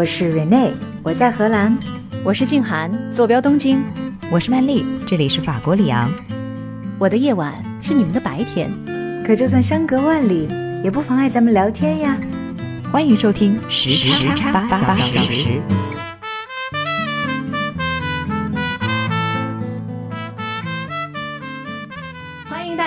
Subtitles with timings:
[0.00, 0.70] 我是 Rene，
[1.02, 1.76] 我在荷兰；
[2.24, 3.82] 我是静涵，坐标东京；
[4.30, 6.10] 我是曼丽，这里是法国里昂。
[6.98, 8.70] 我的夜晚是你们的白天，
[9.22, 10.48] 可就算相隔万里，
[10.82, 12.16] 也不妨碍咱们聊天呀。
[12.90, 13.90] 欢迎收听时
[14.34, 15.60] 差八小时。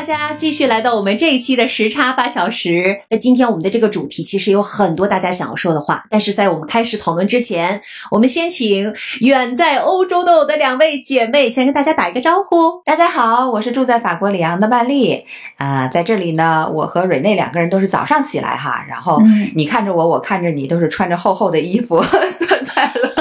[0.04, 3.00] 家继续来到我们这一期的时差八小时。
[3.10, 12.82] 那今天我们的这个主题其实有很多大家想要说的话，但是在我们开始讨论之前，我们先请远在欧洲的我的两位姐妹先跟大家打一个招呼。
[12.86, 15.24] 大家好，我是住在法国里昂的曼丽
[15.58, 19.22] 啊，在这里呢，我和瑞内两个人都是早上起来哈，然后
[19.56, 23.13] 你看着我，我看着你，都是穿着厚厚的衣服 坐在了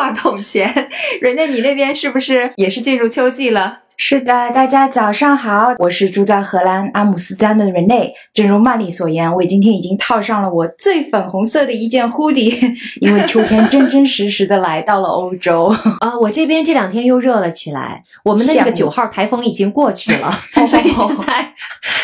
[0.00, 0.72] 话筒前。
[1.20, 3.80] 蕊内，你那边是不是也是进入秋季了？
[3.98, 8.12] 是的，大家早上好，我是住在荷兰阿姆斯特丹的 Rene。
[8.32, 15.64] 正如曼丽所言，我今天已经套上了我最粉红色的一件 hoodie， 因为秋天真真实实的来到了欧洲
[16.00, 16.16] 啊！
[16.18, 20.32] 我这边这两天又热了起来，我们的那个九号台风已经过去了，
[20.66, 21.52] 所以现在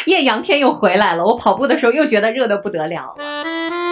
[0.05, 1.25] 艳阳天又回来了。
[1.25, 3.86] 我跑步的时候又觉得热的不得了了。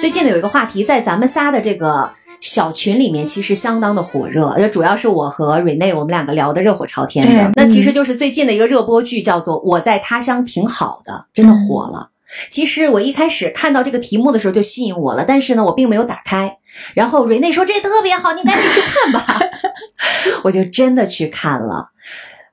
[0.00, 4.56] 最近呢，有一个话题在咱们仨的这个小群里面，其实相当的火热。
[4.58, 7.52] 就主要是我和瑞内，我们两个聊的热火朝天的。
[7.54, 12.08] 那其实就是最近的一个热播剧，叫做《我在他乡挺好的》，真的火了。
[12.50, 16.56] 其实我一开始看到这个题目的时候就吸引我了，但是呢，我并没有打开。
[16.94, 19.38] 然后瑞内说这特别好，你赶紧去看吧。
[20.44, 21.90] 我就真的去看了。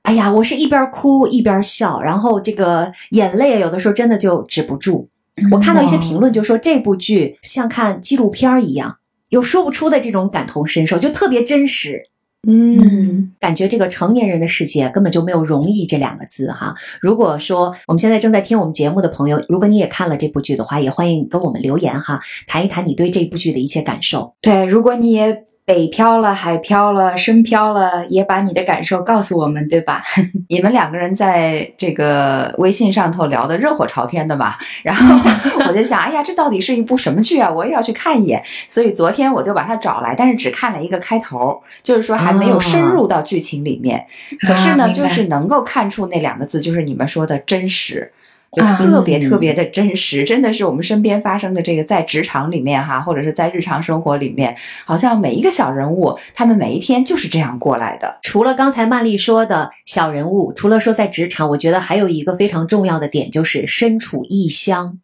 [0.02, 5.08] 哎呀，我是一边哭一边笑，然后这个眼泪有的时候真的就止不住。
[5.50, 8.96] 我看到一些评论，就说这部剧像看纪录片一样，
[9.28, 12.02] 有说不出的这种感同身受，就特别真实。
[12.46, 16.74] 嗯，感觉这个成年人的世界根本就没有容易这两个字哈。
[17.00, 24.34] 如果说我们现在正在听我们节目的朋友，如果你也看了这部剧的话，也欢迎跟我们留言哈，谈一谈你对这部剧的一些感受。
[24.40, 25.44] 对，如果你也。
[25.68, 30.02] 北漂了，海漂了，深漂了，也把你的感受告诉我们，对吧？
[30.48, 35.30] 你们两个人在这个微信上头聊的热火朝天的嘛，然后
[35.68, 37.50] 我就想，哎呀，这到底是一部什么剧啊？
[37.50, 38.42] 我也要去看一眼。
[38.66, 44.06] 所以昨天我就把它找来，但是只看了一个开头，就是说还没有深入到剧情里面。
[44.46, 48.10] 可是呢，就是能够看出那两个字，就是你们说的真实。
[48.52, 58.18] 就特别特别的真实，真的是我们身边发生的这个，在职场里面哈，或者是在日常生活里面，好像每一个小人物，他们每一天就是这样过来的。
[58.22, 64.98] 除了刚才曼丽说的小人物，除了说在职场，我觉得还有一个非常重要的点，就是身处异乡。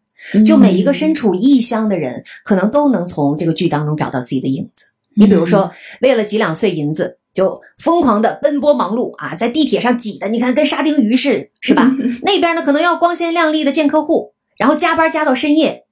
[0.47, 4.87] 就每一个身处异乡的人，可能都能从这个剧当中找到自己的影子。
[5.17, 7.19] 你比如说，为了几两碎银子。
[7.35, 11.91] 就疯狂的奔波忙碌啊，在地铁上挤的，你看跟沙丁鱼似的，是吧？
[12.23, 15.83] 那边呢，可能要光鲜亮丽的见客户，然后加班加到深夜，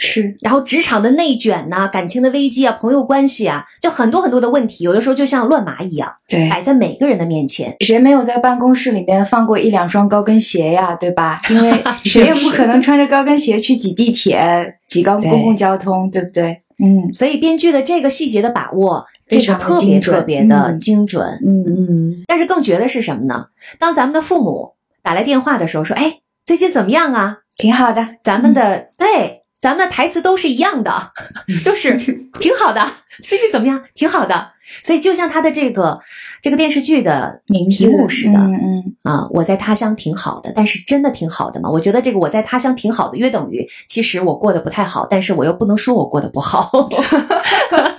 [0.00, 0.36] 是。
[0.40, 7.74] 然后职场的内卷呐，感情的危机啊，朋友关系啊，就很多很多的问题，有的时候就像乱麻一样，对，摆在每个人的面前。
[7.80, 10.94] 谁没有在办公室里面放过一两双高跟鞋呀？
[10.94, 11.40] 对吧？
[11.50, 16.62] 因为谁也不可能穿着高跟鞋去挤地铁、挤高公共交通，对不对？
[16.78, 17.12] 嗯。
[17.12, 19.04] 所以编剧的这个细节的把握。
[19.28, 22.24] 这个特别特别的精准，嗯嗯。
[22.26, 23.46] 但是更绝的是什么呢？
[23.78, 27.38] 当咱们的父母打来电话的时候，说：“哎，最近怎么样啊？
[27.56, 31.12] 挺好的。”咱们的对，咱们的台词都是一样的，
[31.64, 31.94] 都是
[32.40, 32.84] 挺好的。
[33.28, 33.84] 最近怎么样？
[33.94, 34.52] 挺好的。
[34.82, 35.98] 所以就像他的这个
[36.42, 37.40] 这个电视剧的
[37.70, 40.52] 题目似的，嗯嗯啊，我在他乡挺好的。
[40.54, 41.70] 但是真的挺好的吗？
[41.70, 46.70] 我觉得这个我在他乡挺好的，约等于其实我过得不太好，但是我又不能说我过得不好。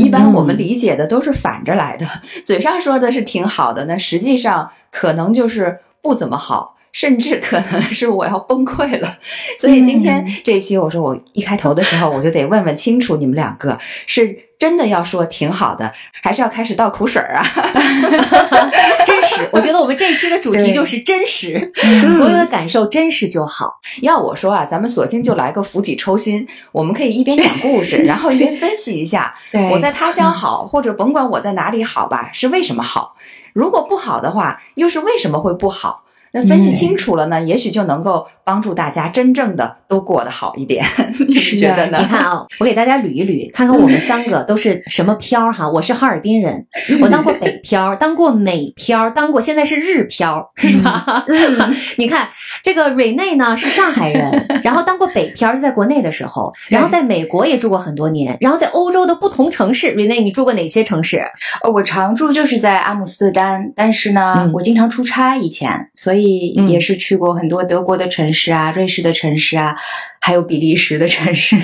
[0.00, 2.06] 一般我们理解的都是反着来的，
[2.44, 9.18] 嘴上说的是挺好的，那实际上可能就是不怎么好，甚至可能 是我要崩溃了。
[9.60, 14.48] 所以今天这期，我说我一开头的时候，我就得问问清楚，你们两个是。
[14.56, 15.92] 真的要说挺好的，
[16.22, 17.44] 还是要开始倒苦水啊？
[19.04, 21.70] 真实，我觉得我们这期的主题就是真实，
[22.08, 23.74] 所有的感受真实就好。
[24.00, 29.34] 要我说啊，咱们索性就来个釜底抽薪，我们可以一边讲故事，然后一边分析一下，
[29.70, 33.16] 我在他乡好，或者甭管我在哪里好吧，是为什么好？
[33.52, 36.03] 如果不好的话，又是为什么会不好？
[36.34, 40.84] 那分析清楚了呢，也许就能够帮助大家真正的都过得好一点。
[41.28, 41.98] 你是觉得呢？
[42.00, 45.70] 你看啊，我给大家捋一捋，看看我们三个都是什么漂儿哈。
[45.70, 46.66] 我是哈尔滨人，
[47.00, 51.24] 我当过北漂，当过美漂，当过现在是日漂，是吧？
[51.28, 52.28] 嗯， 你看
[52.64, 61.22] 这个瑞内呢是上海人，然后当过北漂，在国内的时候，然后在美国也住过很多年，然后在欧洲的不同城市，瑞内你住过哪些城市？
[61.62, 66.23] 呃，我常住就是在阿姆斯特丹，但是呢，我经常出差以前，所以
[66.68, 69.76] 也是去过很多德国的城市啊、瑞士的城市啊，
[70.20, 71.56] 还有比利时的城市。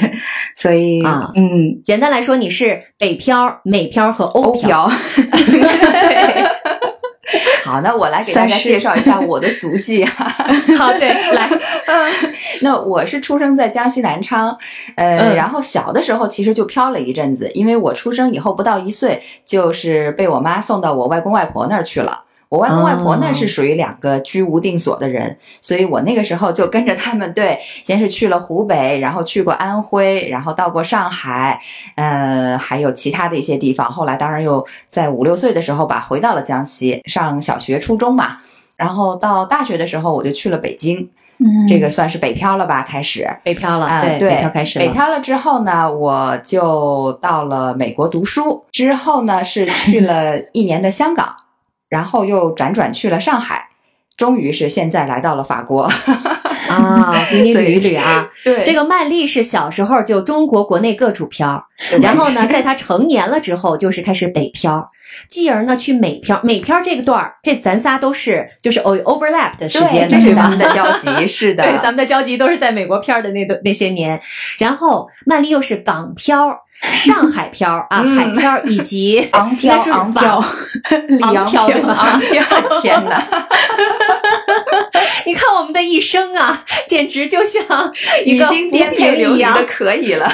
[0.57, 4.91] 所以啊，嗯，简单来说，你是北漂、美漂和欧欧漂。
[5.17, 6.45] 对，
[7.65, 10.11] 好，那我来给大家介绍一下我的 足迹啊。
[10.79, 11.49] 好，对，来，
[11.87, 12.12] 嗯
[12.62, 14.57] 那我是出生在江西南昌，
[14.97, 22.25] 呃，嗯然后小的时候其实就漂了一阵子，因为我出生以后不到一岁，就是被我妈送到我外公外婆那儿去了。
[22.50, 31.61] 我外公外婆呢哦是属于两个居无定所的人，所以我那个时候就跟着他们，对，先是去了湖北，然后去过安徽，然后到过上海，
[31.94, 33.91] 呃，还有其他的一些地方。
[33.91, 38.38] 后来当然又在五六岁的时候吧，回到了江西上小学、初中嘛。
[38.76, 41.08] 然后到大学的时候，我就去了北京，
[41.38, 42.82] 嗯这个算是北漂了吧？
[42.82, 44.85] 开始，北漂了，啊，对，对，北漂开始了。
[44.85, 51.37] 北漂了之后呢，我就到了美国读书，之后呢是去了一年的香港，
[51.91, 53.69] 然后又辗转去了上海，
[54.17, 55.91] 终于是现在来到了法国。
[56.71, 58.31] 啊，给你捋一捋啊。
[58.45, 61.67] 对这个曼丽是小时候就中国国内各处漂，
[62.01, 64.87] 然后呢，在她成年了之后，就是开始北漂，
[65.29, 66.41] 继而呢去美漂。
[66.45, 74.21] 美漂这个段儿，这咱仨都是就是 overlap 的时间这是咱们的交集，是的， 对，咱们的交集都是在美国漂的那段那些年，
[74.59, 80.44] 然后曼丽又是港漂儿、上海漂啊，嗯海漂以及 昂飘应该是法昂飘，
[81.09, 82.47] 里昂 昂飘对吧啊呀，
[82.82, 83.23] 天哪！
[85.27, 87.93] 你看我们的一生啊，简直就像
[88.25, 89.65] 一个已经颠浮沛流离的。
[89.69, 90.32] 可以了。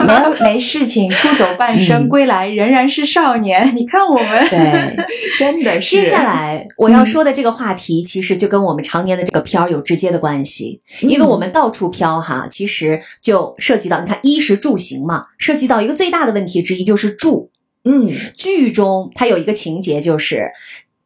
[0.00, 3.74] 没有没事情，出走半生，嗯归来仍然是少年。
[3.74, 4.96] 你看我们，对，
[5.38, 5.90] 真的是。
[5.90, 17.50] 接下来我要说的这个话题，其实就跟我们常年的这个漂有直接的关系，因为我们到处漂哈，其实就涉及到你看衣食住行嘛，涉及到一个最大的问题之一就是住。
[17.84, 20.48] 嗯，剧中它有一个情节就是。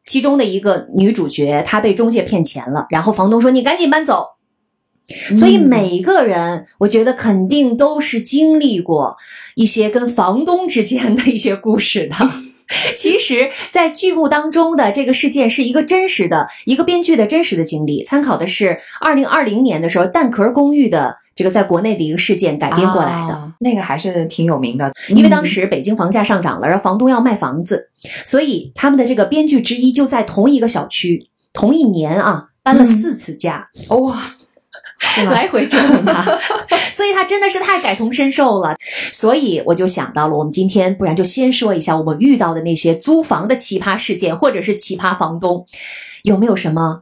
[0.01, 4.25] 其中的一个女主角，她被中介骗钱了，然后房东说：“你赶紧搬走。”
[5.37, 9.17] 所以每一个人，我觉得肯定都是经历过
[9.53, 12.15] 一些跟房东之间的一些故事的。
[12.97, 23.33] 其实，在剧目当中的这个事件是一个真实的一个编剧的真实的经历，参考的是二零二零年的时候蛋壳公寓的这个在国内的一个事件改编过来的。
[23.33, 27.89] 啊那个还是挺有名的，因为当时北京房价上涨了，然后房东要卖房子，
[28.25, 33.65] 所以他们的这个编剧之一就在同一个小区，同一年啊搬了四次家。
[33.89, 34.17] 哇，
[35.29, 36.23] 来回折腾他，
[36.93, 38.77] 所以他真的是太感同身受了。
[39.11, 45.65] 所以我就想到了，我们今天不然就先说一下我们遇到的那些租房的奇葩事件，或者是奇葩房东，
[46.23, 47.01] 有没有什么？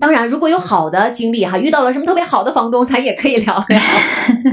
[0.00, 3.80] 当然，如果有好的经历哈，遇到了什么特别好的房东，咱也可以聊聊。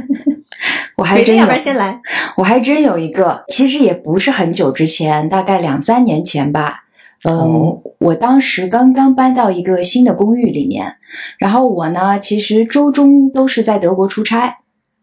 [0.98, 2.00] 我还真有要不，然先来。
[2.38, 6.86] 我还真有一个，其实也不是很久之前，大概两三年前吧。
[7.24, 10.96] 嗯，哦我当时刚刚搬到一个新的公寓里面，
[11.38, 14.58] 然后我呢，其实周中都是在德国出差。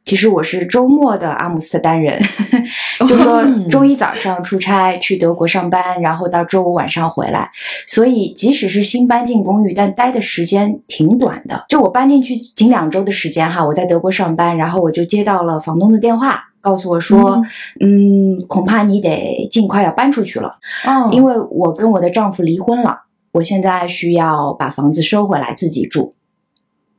[0.09, 2.19] 其实我是周末的阿姆斯特丹人，
[3.07, 7.51] 就说周一早上出差去德国上班，然后到周五晚上回来。
[7.87, 11.63] 所以即使是新搬进公寓，但待的时间挺短的。
[11.69, 17.43] 就我搬进去仅两周的时间哈，我在德国上班，然后我就接到了房东的电话，告诉我说，
[17.81, 20.55] 嗯恐怕你得尽快要搬出去了。
[20.87, 22.99] 哦因为我跟我的丈夫离婚了，
[23.33, 26.15] 我现在需要把房子收回来自己住。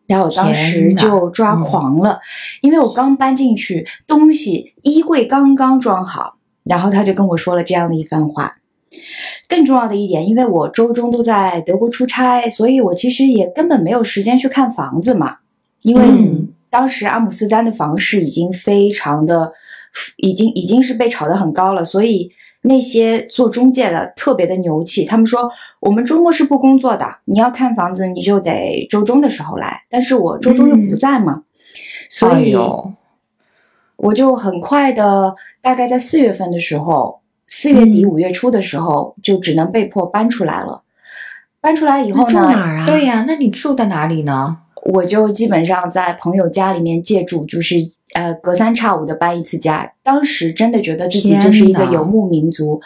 [0.10, 2.20] 然后我当时就抓狂了，
[2.62, 8.52] 因为我刚搬进去，东西衣柜刚刚装好，然后他就跟我说了这样的一番话。
[9.48, 15.38] 更重要的一点，因为我周中都在德国出差，所以我其实也根本没有时间去看房子嘛。
[15.84, 19.54] 因为嗯当时阿姆斯特丹的房市已经非常的，
[20.18, 25.50] 已经已经是被炒得很高了，所以那些做中介的特别的牛气，他们说
[25.80, 31.44] 我们周末是不工作的，你要看房子你就得周中的时候来，但是我周中又不在嘛，
[32.10, 32.58] 所哎以
[33.96, 38.10] 我就很快的，大概在四月份的时候，四月底嗯。
[38.10, 40.84] 五月初的时候，就只能被迫搬出来了。
[41.62, 42.86] 搬出来以后呢，住哪儿啊？
[42.86, 44.60] 对呀，那你住在哪里呢？
[44.94, 47.76] 我就基本上在朋友家里面借住，就是
[48.14, 49.92] 呃隔三差五的搬一次家。
[50.04, 52.82] 当时真的觉得自己就是一个游牧民族，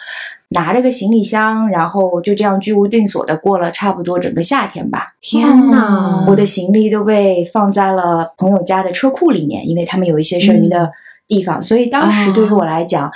[0.50, 5.14] 拿着个行李箱，然后就这样居无定所的过了差不多整个夏天吧。
[5.20, 6.24] 天呐！
[6.28, 10.92] 我的行李都被放在了朋友家的车库里面，因为他们有一些剩余的
[11.26, 13.10] 地方，所以当时对于我来讲。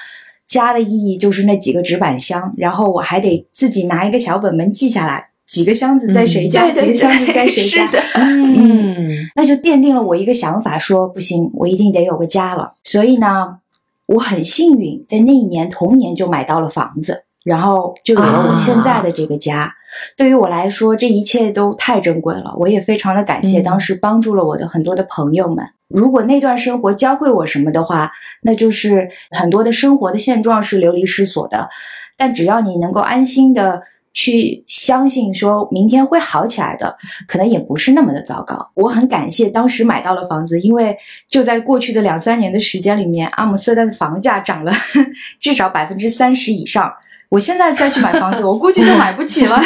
[0.48, 7.86] 家的意义就是那几个纸板箱，然后我还得自己拿一个小本本记下来，几个箱子在谁家，对对几个箱子在谁家。
[7.86, 12.74] 是的嗯，那就奠定了我一个想法，说不行，我一定得有个家了。
[12.82, 13.58] 所以呢，
[14.06, 19.74] 我很幸运，在那一年同年就买到了房子，然后就有了我现在的这个家。
[20.18, 22.54] 对于我来说，这一切都太珍贵了。
[22.58, 25.64] 我也非常的感谢嗯当时帮助了我的很多的朋友们。
[25.88, 28.12] 如果那段生活教会我什么的话，
[28.42, 31.70] 那就是很多的生活的现状是流离失所的，
[32.18, 33.82] 但只要你能够安心的
[34.18, 36.96] 去相信，说明天会好起来的，
[37.28, 38.68] 可能也不是那么的糟糕。
[38.74, 40.96] 我很感谢当时买到了房子，因为
[41.30, 44.72] 就在过去的两三年的时间里面，阿姆斯特丹的房价涨了
[45.38, 46.92] 至少百分之三十以上。
[47.28, 49.62] 我现在再去买房子， 我估计就买不起了。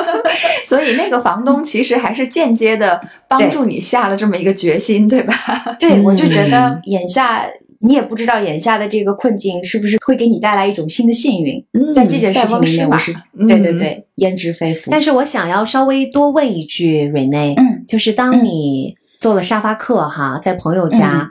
[0.66, 5.32] 所以那个房东其实还是间接的帮助你下了这么一个决心，对吧？
[5.80, 7.46] 对，嗯我就觉得眼下
[7.86, 11.64] 你也不知道眼下的这个困境是不是会给你带来一种新的幸运，
[11.94, 14.90] 在这件事情里面，我是嗯对对对，焉知非福。
[14.90, 21.30] 但是我想要稍微多问一句，Rene，嗯，就是当你做了沙发客哈，在朋友家。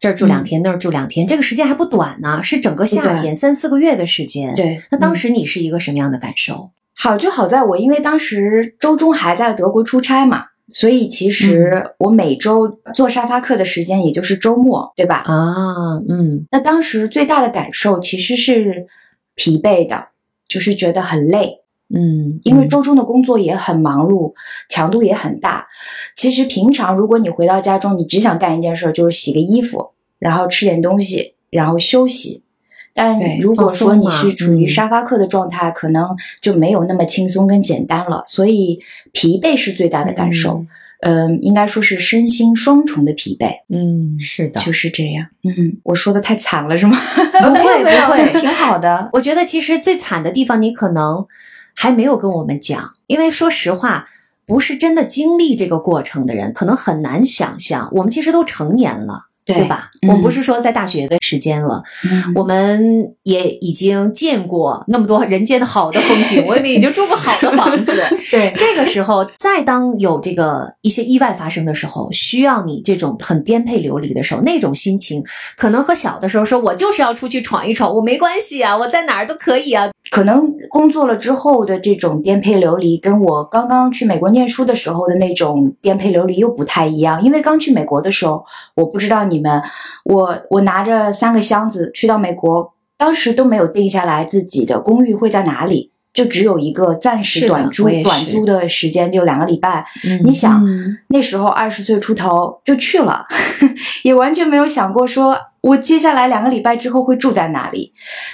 [0.00, 6.70] 这儿住两天，那儿住两天，这个时间还不短呢，是整个夏天三四个月的时间。，对，那当时你是一个什么样的感受？
[6.94, 15.22] 好就好在我因为当时周中还在德国出差嘛，所以其实我每周做沙发课的时间也就是周末，对吧？
[15.24, 18.86] 啊，嗯那当时最大的感受其实是
[19.34, 20.08] 疲惫的，
[20.46, 21.60] 就是觉得很累，
[21.94, 24.34] 嗯，因为周中的工作也很忙碌，
[24.68, 25.66] 强度也很大。
[26.16, 32.44] 其实平常如果你回到家中，你只想干一件事，就是洗个衣服，然后吃点东西，然后休息。
[32.98, 36.04] 但对如果说你是处于嗯沙发客的状态，可能
[36.42, 38.22] 就没有那么轻松跟简单了。
[38.26, 38.78] 所以
[39.12, 40.66] 疲惫是最大的感受。
[41.00, 45.28] 嗯、应该说是身心双重的疲惫，嗯，是的，就是这样。
[45.44, 46.98] 嗯，我说的太惨了是吗？
[47.40, 49.08] 不会 不会，挺好的。
[49.12, 51.24] 我觉得其实最惨的地方，你可能
[51.76, 54.08] 还没有跟我们讲，因为说实话，
[54.44, 57.88] 不是真的经历这个过程的人，可能很难想象。
[57.92, 59.90] 我们其实都成年了，对吧？
[60.02, 62.80] 嗯我们不是说在大学的时间了，嗯我们
[63.24, 68.00] 也已经见过那么多人间的好的风景，我们已经住过好的房子。
[68.30, 75.24] 对这个时候，再当有这个一些意外发生的时候，需要你这种很颠沛流离的时候，那种心情，
[75.56, 79.88] 可能和小的时候说我就是要出去闯一闯，我没关系啊，我在哪儿都可以啊。
[80.10, 87.22] 可能工作了之后的这种颠沛流离，跟我刚刚去美国念书的时候的那种颠沛流离又不太一样。
[87.22, 89.62] 因为刚去美国的时候，我不知道你们，
[90.04, 99.84] 我我拿着三个箱子去到美国，当时都没有定下来自己的公寓会在哪里，就只有一个暂时短租短租的时间，就两个礼拜。
[100.04, 103.24] 嗯你想嗯那时候二十岁出头就去了，
[104.04, 107.92] 也完全没有想过说我接下来两个礼拜之后会住在哪里。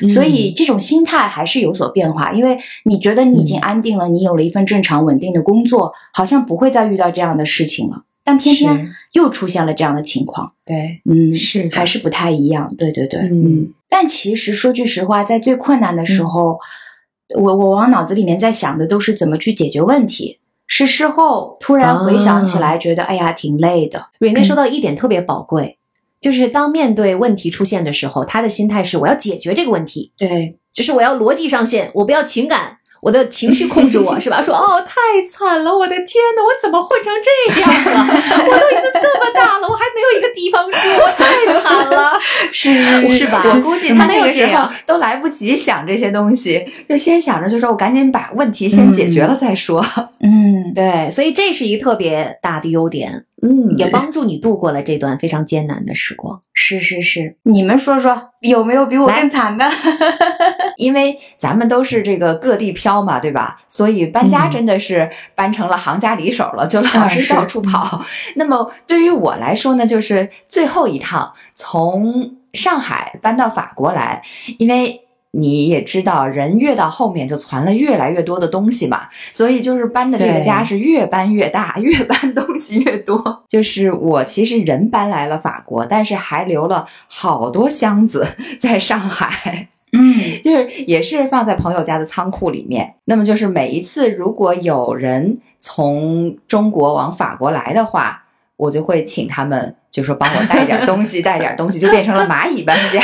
[0.08, 8.04] 所以嗯这种心态还是有所变化，因为你觉得你已经安定了，你有了一份正常稳定的工作，好像不会再遇到这样的事情了。
[8.26, 12.74] 但偏偏又出现了这样的情况，对，嗯，是还是不太一样。
[12.78, 16.58] 对对对，嗯但其实说句实话，在最困难的时候，
[17.36, 20.40] 我我往脑子里面在想的都是怎么去解决问题。
[20.66, 24.06] 是事后突然回想起来，觉得、哎呀挺累的。
[24.18, 25.76] 瑞内说到一点特别宝贵，
[26.24, 32.78] 就是当面对问题出现的时候，他的心态是我要解决这个问题，对，就是我要逻辑上线，我不要情感。
[33.04, 34.42] 我的情绪控制我 是吧？
[34.42, 38.14] 说哦，太惨了，我的天呐，我怎么混成这样了？
[38.48, 42.18] 我都已经这么大了，我还没有一个地方住，我太惨了，
[42.50, 43.42] 是是吧？
[43.44, 49.84] 我估计他那个时候都来不及想这些东西，就先想着就说我赶紧把问题先解决了再说。
[50.20, 56.40] 嗯， 对，所以这是一个特别大的优点，嗯也帮助你度过了这段非常艰难的时光。
[56.54, 57.36] 是是是。
[57.42, 59.64] 你们说说有没有比我更惨的？
[60.78, 63.60] 因为咱们都是这个各地漂嘛，对吧？
[63.68, 68.02] 所以搬家嗯真的是搬成了行家里手了，就老是到处跑。
[68.36, 74.22] 那么对于我来说呢，就是最后一趟从上海搬到法国来，
[74.58, 75.02] 因为。
[75.36, 83.44] 你也知道，人越到后面就攒了越来越多的东西嘛，所以就是搬的这个家是越搬越大， 越搬东西越多。
[83.48, 88.26] 就是我其实人搬来了法国，但是还留了好多箱子
[88.60, 89.68] 在上海。
[89.96, 90.12] 嗯
[90.42, 92.94] 就是也是放在朋友家的仓库里面。
[93.04, 98.24] 那么就是每一次如果有人从中国往法国来的话，
[98.56, 103.00] 我就会请他们，就说帮我带点东西， 带点东西，就变成了蚂蚁搬家。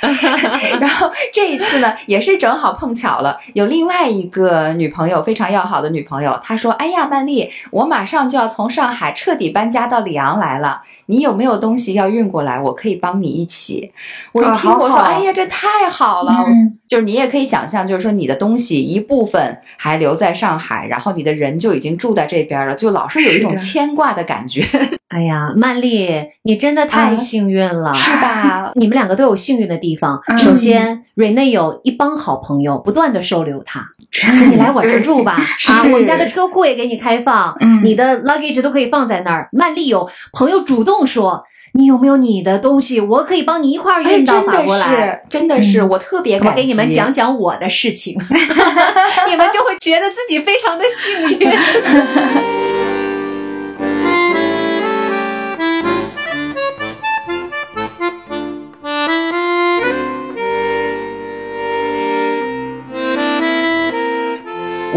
[0.78, 12.60] 然后这一次呢，也是正好碰巧了，有另外一个女朋友，非常要好的女朋友，她说：“哎呀，曼丽，我马上就要从上海彻底搬家到里昂来了，你有没有东西要运过来？
[12.60, 13.90] 我可以帮你一起。”
[14.30, 24.64] 我一听，我说：“好哎呀，这太好了！”嗯就是你也可以想象，就是说你的东西一部分还留在上海，然后你的人就已经住在这边了，就老是有一种牵挂的感觉，
[25.08, 28.70] 哎呀，曼丽，你真的太啊幸运了，是吧？
[28.76, 30.20] 你们两个都有幸运的地方。
[30.28, 33.80] 嗯首先，瑞内有一帮好朋友，不断的收留他，
[34.10, 35.36] 说你来我这儿住吧，
[35.68, 39.48] 啊，我们家的车库也给你开放，嗯你的 luggage 都可以放在那儿。
[39.52, 41.44] 曼丽有朋友主动说，
[41.74, 44.86] 你有没有你的东西，我可以帮你一块运到法国来。
[44.88, 46.52] 是，真的是，嗯我特别我。
[46.52, 48.14] 给你们讲讲我的事情，
[49.28, 52.67] 你们就会觉得自己非常的幸运。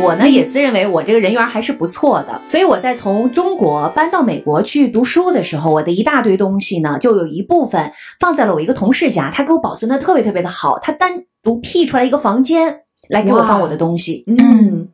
[0.01, 14.23] 我呢也自认为我这个人缘还是不错的，所以我在从中国搬到美国去读书的时候，我的一大堆东西呢，就有一部分放在了我一个同事家，他给我保存的特别特别的好，他单独辟出来一个房间来给我放我的东西。
[14.27, 14.87] 嗯，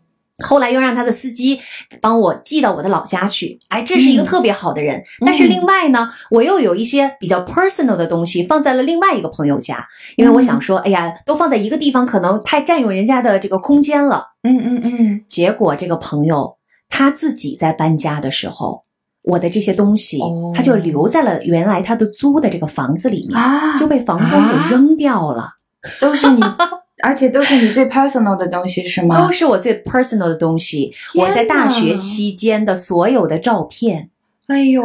[0.46, 1.60] 后来又让他的司机
[2.00, 5.04] 帮我寄到我的老家去，哎，这是一个特别好的人。
[5.26, 14.28] 但是另外呢，我又有一些比较 personal 的东西放在了另外一个朋友家，因为我想说，哎呀，都放在一个地方，可能太占用人家的这个空间了。
[14.44, 16.58] 嗯嗯嗯，结果这个朋友
[16.90, 18.82] 他自己在搬家的时候，
[19.24, 20.52] 我的这些东西、哦。
[20.56, 25.52] 他就留在了原来他的租的这个房子里面，啊，就被房东给扔掉了。
[26.02, 26.42] 都是你，
[27.04, 29.26] 而且都是你最 personal 的东西是吗？
[29.26, 29.32] 都？
[29.32, 34.10] 是我最 personal 的东西，我在大学期间的所有的照片，
[34.48, 34.82] 哎呦，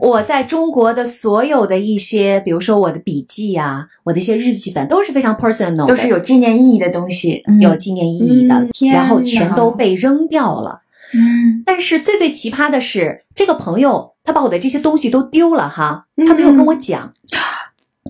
[0.00, 7.60] 我在中国的所有的一些，比如说我的笔记啊，我的一些日记本都是非常 personal 的，都是有纪念意义的东西，嗯。
[7.60, 10.82] 有纪念意义的，嗯然后全都被扔掉了。
[11.14, 11.62] 嗯。
[11.64, 17.14] 但是最最奇葩的是，这个朋友他把我的这些东西都丢了哈，他没有跟我讲，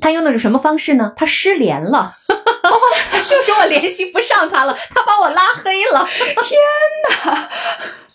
[0.01, 1.13] 他用的是什么方式呢？
[1.17, 2.13] 他失联了，
[3.29, 6.07] 就是我联系不上他了，他把我拉黑了。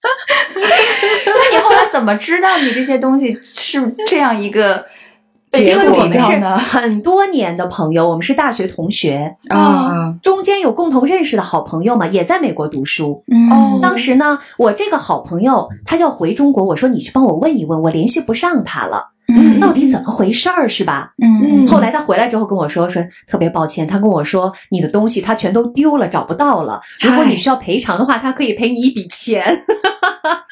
[0.03, 4.85] 那你后来怎么知道你这些东西是这样一个
[5.51, 6.39] 被因为我们是？
[6.39, 13.23] 很多年的朋友，我们是大学同学，啊，中间有共同认识的好朋友嘛，也在美国读书。
[13.27, 13.51] 嗯。
[13.51, 13.79] 哦。
[13.81, 21.13] 当时呢，我这个好朋友他就要回中国，我说你去帮我问一问，我联系不上他了，嗯到底怎么回事儿是吧？
[21.23, 26.81] 嗯后来他回来之后跟我说说特别抱歉，他跟我说你的东西他全都丢了，找不到了。
[27.01, 29.63] 如果你需要赔偿的话，他可以赔你一笔钱。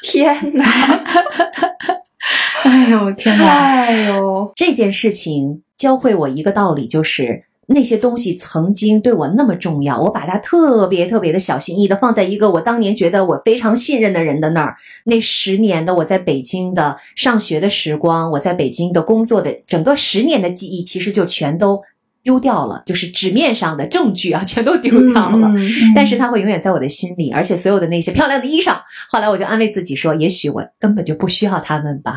[0.02, 0.64] 天哪！
[2.64, 14.76] 哎呦天哪，哎呦，这件事情教会我一个道理，就是那些东西曾经对我那么重要，我把它特别特别的小心翼翼的放在一个我当年觉得我非常信任的人的那儿。
[15.04, 21.80] 那十年的我在北京的上学的时光，我在北京的工作的整个十年的记忆，其实就全都
[22.24, 25.46] 丢掉了，就是纸面上的证据啊， 全都丢掉了。
[25.54, 28.76] 嗯但是它会永远在我的心里，而且所有的那些漂亮的衣裳，
[29.08, 32.16] 后来我就安慰自己说，也许我根本就不需要他们吧，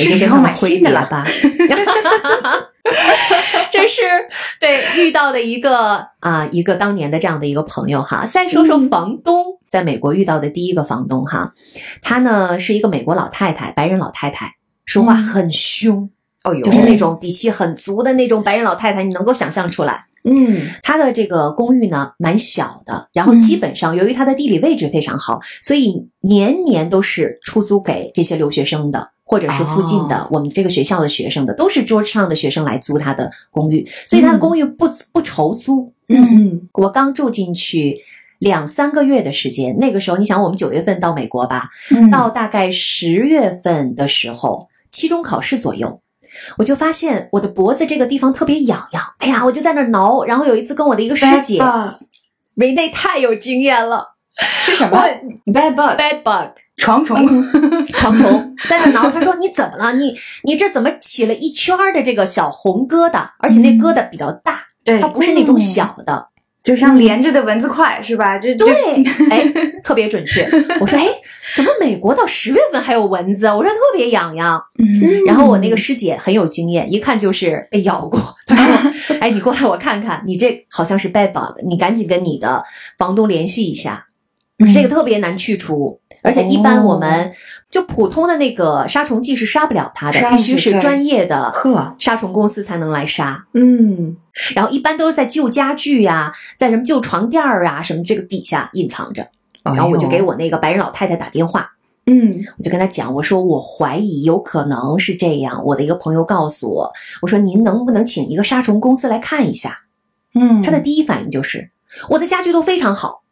[0.00, 1.26] 也就跟他们挥别吧。
[3.72, 4.02] 这是
[4.60, 8.26] 对遇到的一个啊，一个当年的这样的一个朋友哈。
[8.26, 11.54] 再说说房东，在美国遇到的第一个房东哈，
[12.02, 16.10] 她呢是一个美国老太太，白人老太太，说话很凶，
[16.44, 20.06] 哦呦，就是那种底气很足的那种白人老太太，你能够想象出来。
[20.24, 20.62] 嗯。
[20.82, 30.28] 它的这个公寓呢蛮小的，然后基本上由于它的地理位置非常好，所以年年都是出租给这些留学生的，或者是附近的、哦。
[30.30, 35.92] 我们这个学校的学生的，都是 Georgetown 的学生来租他的公寓，所以他的公寓不、不愁租。
[36.08, 36.68] 嗯嗯。
[36.72, 37.98] 我刚住进去
[38.38, 42.10] 两三个月的时间，那个时候你想我们九月份到美国吧，嗯。
[42.10, 46.00] 到大概十月份的时候，期中考试左右，
[46.58, 50.24] 我就发现我的脖子这个地方特别痒痒，哎呀，我就在那儿挠。
[50.24, 51.94] 然后有一次跟我的一个师姐 Bed bug
[52.56, 54.14] 维内太有经验了
[54.62, 54.98] 是什么
[55.46, 57.24] ？bed bug，bed bug 床虫，
[57.86, 59.92] 床虫在那儿挠，她说你怎么了？
[59.92, 63.28] 你你这怎么起了一圈的这个小红疙瘩？
[63.38, 66.28] 而且那疙瘩比较大，对它不是那种小的。
[66.64, 68.38] 就像连着的蚊子块是吧？
[68.38, 69.46] 就就对，哎，
[69.84, 70.48] 特别准确。
[70.80, 71.06] 我说，哎，
[71.54, 73.54] 怎么美国到十月份还有蚊子啊？
[73.54, 74.58] 我说特别痒痒。
[74.78, 78.34] 嗯然后我那个师姐很有经验，一看就是被咬过。
[78.46, 82.64] 她说：“哎，你过来我看看，你这好像是 bed bug，你赶紧跟你的
[82.96, 84.06] 房东联系一下。”
[84.72, 86.00] 这个特别难去除。
[86.22, 87.30] 而且一般我们
[87.68, 93.44] 就普通的那个杀虫剂是杀不了它的，必须是专业的呵，杀虫公司才能来杀。
[93.52, 94.16] 嗯，
[94.54, 99.26] 然后一般都是在旧家具呀、在什么旧床垫儿啊什么这个底下隐藏着。
[99.62, 101.72] 然后我就给我那个白人老太太打电话，
[102.06, 105.62] 嗯我就跟她讲，我说我怀疑有可能是这样。
[105.64, 109.80] 我的一个朋友告诉我，我说您能不能请一个杀虫公司来看一下？
[110.34, 111.70] 嗯，她的第一反应就是，
[112.08, 113.23] 我的家具都非常好，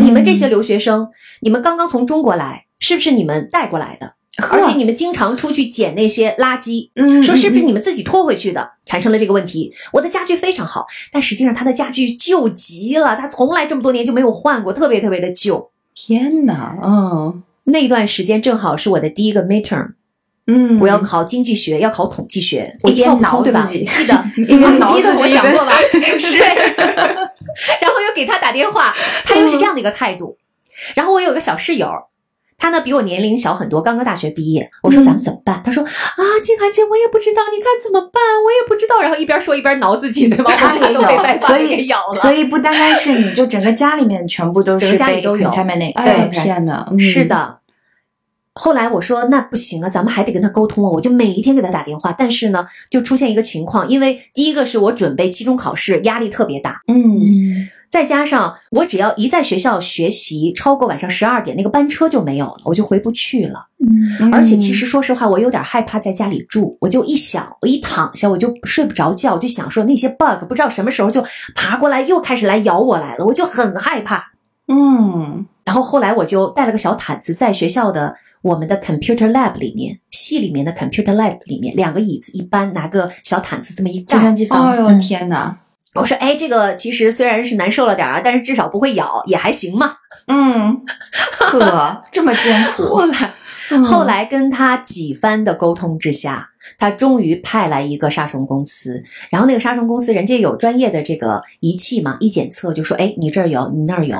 [0.00, 1.08] 你们这些留学生，
[1.40, 4.14] 你们刚刚从中国来，是不是你们带过来的？
[4.50, 8.70] 而且你们经常出去捡那些垃圾，嗯说是不是你们自己拖回去的？
[8.86, 9.72] 产生了这个问题。
[9.92, 15.70] 我的家具非常好，但实际上他的家具旧极了，他从来这么多年就没有换过，特别特别的旧。
[15.94, 19.92] 天哪，嗯那段时间正好是我的第一个 midterm，
[20.52, 23.62] 嗯我要考经济学，要考统计学，我一边挠对吧？
[23.66, 25.72] 自己记得， 一边挠 记得我讲过吧？
[26.18, 26.36] 是。
[27.80, 30.36] 然后又给他打电话，他又是这样的一个态度。
[30.94, 31.90] 然后我有个小室友，
[32.56, 34.70] 他呢比我年龄小很多，刚刚大学毕业。
[34.82, 35.62] 我说咱们怎么办？
[35.64, 38.22] 他说啊，静涵姐，我也不知道，你看怎么办？
[38.44, 39.00] 我也不知道。
[39.00, 40.52] 然后一边说一边挠自己，对吧？
[40.56, 41.02] 他也有
[41.40, 42.14] 所以给咬了。
[42.14, 45.92] 所以不单单是你，就整个家里面全部都是家里都有 contaminate。
[45.94, 47.59] 哎对天哪，嗯是，的。
[48.62, 52.12] 后来我说那不行啊，咱们还得跟他沟通啊，我就每一天给他打电话。
[52.12, 63.68] 但是呢，就出现一个情况，因为第一个是我准备期中考试，压力特别大，嗯嗯，再加上我只要一在学校学习超过晚上十二点，那个班车就没有了，我就回不去了。
[63.78, 74.32] 嗯而且其实说实话，我有点害怕在家里住，我就一想，我一躺下我就睡不着觉，就想说那些 bug 不知道什么时候就爬过来，又开始来咬我来了，我就很害怕。
[74.68, 84.18] 嗯然后后来我就带了个小毯子，在学校的我们的 computer lab 里面，系里面的 computer lab 里面，两个椅子一搬，拿个小毯子这么一计。
[84.18, 84.66] 算机房。
[84.66, 85.56] 哎呦嗯天哪，
[85.94, 89.92] 我说，哎，这个其实虽然是难受了点儿啊，但是至少不会咬，也还行嘛。
[90.26, 90.76] 嗯，
[91.38, 93.34] 呵，这么艰苦， 后来，
[93.70, 96.48] 嗯后来跟他几番的沟通之下，
[96.80, 99.04] 他终于派来一个杀虫公司。
[99.30, 104.16] 然后那个杀虫公司人家有专业的这个仪器嘛，一检测就说，哎，你这儿有，你那儿有。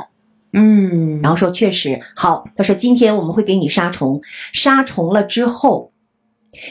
[0.53, 4.21] 嗯，然后说确实好，他说今天我们会给你杀虫，
[4.53, 5.93] 杀虫了之后，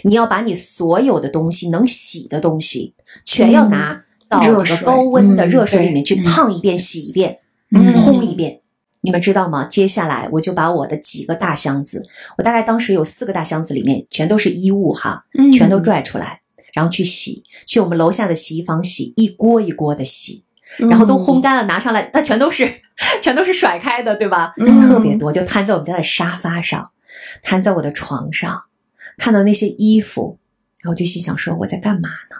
[0.04, 2.94] 你要把你所有的东西能洗的东西，
[3.26, 4.42] 全要拿到
[4.84, 7.39] 高温的嗯热水里面去烫一遍、洗一遍、
[7.72, 8.62] 嗯烘一遍。
[9.02, 9.63] 你们知道吗？
[9.63, 12.04] 接下来我就把我的几个大箱子，
[12.38, 16.42] 我大概当时有四个大箱子，里面全都是衣物哈，嗯全都拽出来，
[16.74, 20.44] 然后去洗，去我们楼下的洗衣房洗，一锅一锅的洗。
[20.78, 22.72] 然后都烘干了，拿上来，它全都是
[23.22, 24.54] 全都是甩开的，对吧？
[24.58, 26.92] 嗯特别多，就摊在我们家的沙发上，
[27.44, 28.64] 摊在我的床上，
[29.18, 30.38] 看到那些衣服，
[30.84, 32.36] 然后就心想说我在干嘛呢？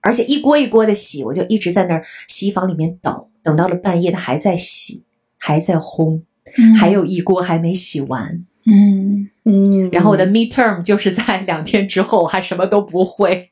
[0.00, 5.04] 而且一锅一锅的洗，我就一直在那儿洗衣房里面等，等到了半夜，它还在洗，
[5.38, 6.22] 还在烘，
[6.58, 8.44] 嗯还有一锅还没洗完。
[8.66, 13.50] 嗯嗯，然后我的 midterm 就是在两天之后，还什么都不会。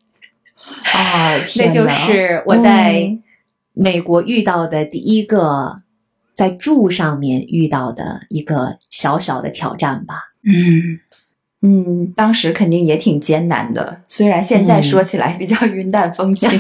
[0.93, 3.22] 啊， 那就是我在嗯
[3.73, 5.77] 美国遇到的第一个
[6.35, 10.15] 在住上面遇到的一个小小的挑战吧。
[10.45, 10.99] 嗯
[11.65, 16.51] 嗯，当时肯定也挺艰难的，虽然现在说起来比较云淡风轻。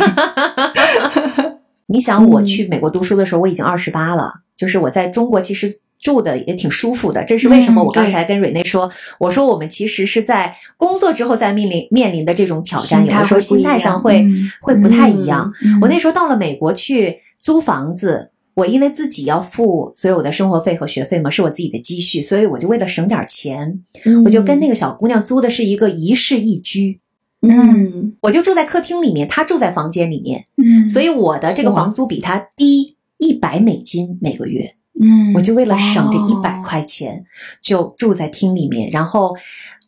[1.87, 7.25] 你想，我嗯去美国读书的时候，我已经二十八了，就是我在中国其实住的也挺舒服的。
[7.25, 7.81] 这是为什么？
[7.81, 15.51] 嗯我刚才跟蕊内说，我说我们其实是在工作之后在面临面临的这种挑战，有的时候心态上会嗯会不太一样。
[15.65, 23.81] 嗯我那时候到了美国去租房子，我因为自己要付所有的生活费和学费嘛，是我自己的积蓄，所以我就为了省点钱，
[24.25, 26.99] 我就跟那个小姑娘租的是一个一室一居，
[27.41, 34.75] 嗯我就住在客厅里面，她住在房间里面，嗯所以我的这个房租比她低一百美金每个月。
[35.03, 37.25] 嗯我就为了省这一百哦块钱，
[37.61, 38.91] 就住在厅里面。
[38.91, 39.37] 然后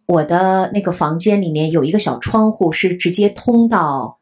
[0.07, 4.18] 我的那个房间里面有一个小窗户，是直接通到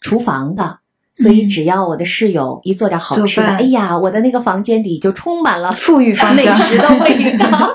[0.00, 0.78] 厨房的。
[1.14, 7.72] 所以嗯只要我的室友一做点好吃的，饭哎呀，我的那个房间里就充满了富裕方美食的味道。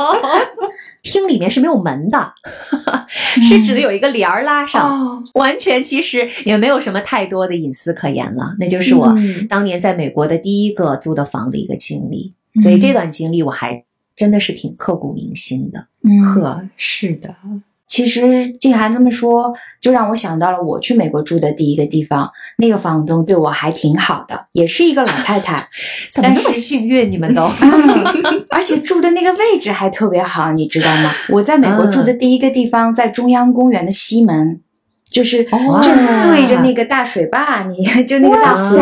[1.04, 2.34] 厅里面是没有门的，
[3.44, 8.56] 是指的有一个帘儿拉上，哦，完全其实也没有什么太多的隐私可言了。
[8.58, 13.84] 那就是我嗯当年在美国的第一个租的房的一个经历，嗯所以这段经历我还
[14.16, 15.88] 真的是挺刻骨铭心的。
[16.04, 17.36] 嗯呵，是的，
[17.88, 25.68] 其实静涵这么说，就让我想到了我去美国住的第一个地方，那个房东对我还挺好的，也是一个老太太，
[26.12, 27.12] 怎么那么但是幸运？
[27.12, 31.12] 你们都嗯 而且住的那个位置还特别好，你知道吗？
[31.30, 34.60] 我在美国住的第一个地方在中央公园的西门，
[35.14, 35.96] 就是哦正
[36.28, 38.76] 对着那个大水坝，你 就那个大湖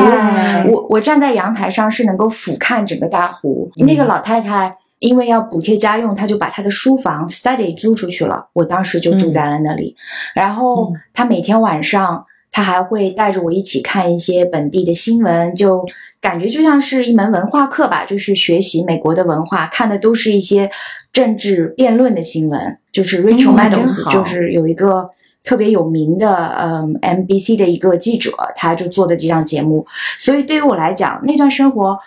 [0.72, 3.70] 我我站在阳台上是能够俯瞰整个大湖。
[3.78, 8.48] 嗯那个老太太因为要补贴家用，她就把她的书房 study 租出去了。
[8.54, 9.96] 我当时就住在了那里，
[10.34, 15.84] 然后她每天晚上她还会带着我一起看一些本地的新闻，就
[16.22, 20.70] 感觉就像是一门文化课吧，就是学习美国的文化，看的都是一些
[21.12, 22.78] 政治辩论的新闻。
[22.91, 25.10] 就是 Rachel 嗯真 Maddows，、就是有一个
[25.43, 29.86] 特别有名的嗯，MBC 的一个记者，他就做的这档节目。
[30.17, 31.97] 所以对于我来讲，那段生活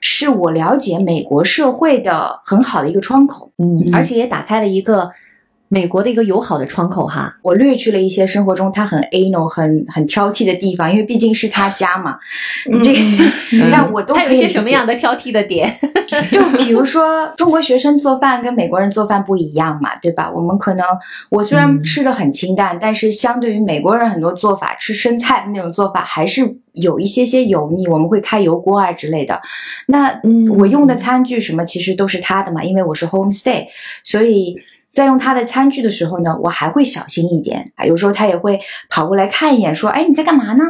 [0.00, 3.50] 是我了解美国社会的很好的一个窗口。
[3.58, 5.10] 嗯，而且也打开了一个
[5.68, 7.36] 美国的一个友好的窗口哈。
[7.42, 12.18] 我略去了一些生活中他很 anal、很很挑剔的地方，因为毕竟是他家嘛。
[12.82, 13.00] 这个，
[13.72, 15.72] 但我都他有一些什么样的挑剔的点？
[16.30, 20.30] 就比如说，中国学生做饭跟美国人做饭不一样嘛，对吧？
[20.34, 20.84] 我们可能
[21.30, 29.40] 我虽然嗯吃的很清淡，但是相对于美国人很多做法，吃生菜的那种做法还是有一些些油腻，我们会开油锅啊之类的。
[29.86, 33.66] 那嗯我用的餐具什么其实都是他的嘛，因为我是 homestay，
[34.04, 34.54] 所以。
[34.96, 37.84] 在用他的餐具的时候呢，我还会小心一点啊。
[37.84, 40.64] 有时候他也会跑过来看一眼，说：“哎，你在干嘛呢？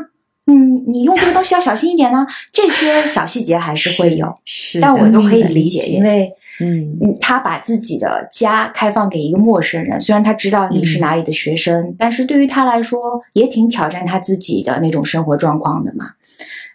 [0.49, 2.27] 嗯，你用这个东西要小心一点呢。
[2.53, 4.37] ”这些小细节还是会有。
[4.45, 16.11] 是但我都可以理解，因为嗯嗯，他把自己的家开放给一个陌生人，虽然他知道你是哪里的学生，但是对于他来说也挺挑战他自己的那种生活状况的嘛。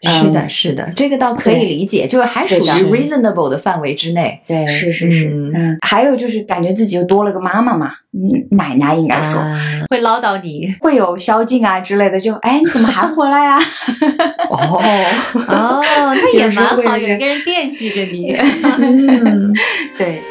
[0.04, 4.40] 是的，嗯是的，这个倒可以理解，就是还属于 reasonable 的范围之内。
[4.48, 5.32] 对是是是，
[5.82, 9.60] 还有就是感觉自己又多了个妈妈嘛，嗯，奶奶应该说、啊。
[9.90, 10.74] 会唠叨你。
[10.80, 13.60] 会有宵禁啊之类的，就哎你怎么还回来呀、
[14.50, 14.82] 哦，
[15.48, 18.34] 哦，那也蛮好，有有一个人惦记着你。
[18.82, 19.54] 嗯，
[19.98, 20.22] 对，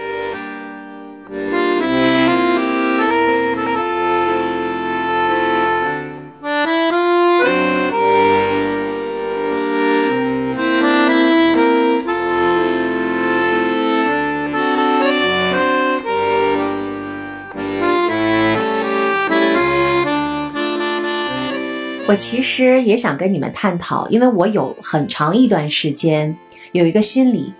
[22.10, 26.36] 我其实也想跟你们探讨，因为我有很长一段时间
[26.72, 27.54] 有一个心理，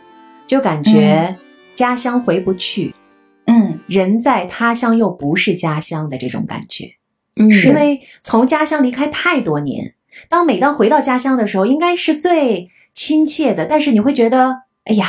[0.45, 1.37] 就感觉
[1.75, 2.93] 家乡回不去，
[3.47, 6.87] 嗯人在他乡又不是家乡的这种感觉。
[7.37, 9.95] 嗯因为从家乡离开太多年，
[10.29, 15.07] 当每当回到家乡的时候，应该是最亲切的，但是你会觉得，哎呀。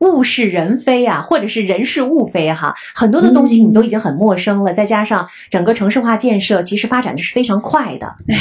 [0.00, 8.36] 物是人非啊，或者是人是物非哈、很多的东西你都已经很陌生了，再加上整个城市化建设其实发展的是非常快的，哎，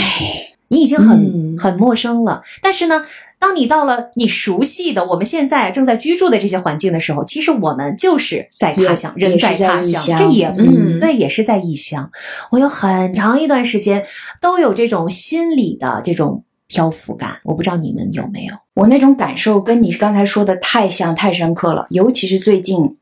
[0.68, 2.44] 你已经很、嗯很陌生了。
[2.62, 3.04] 但是呢，
[3.40, 12.12] 当你到了你熟悉的我们现在正在居住的这些环境的时候，其实我们就是在他乡，人在他乡这也嗯对，也是在异乡。
[12.52, 14.06] 我有很长一段时间
[14.40, 18.54] 都有这种心理的这种漂浮感，我不知道你们有没有？
[18.78, 21.88] 我那种感受跟你刚才说的太像、太深刻了。
[21.90, 22.96] 尤其是最近，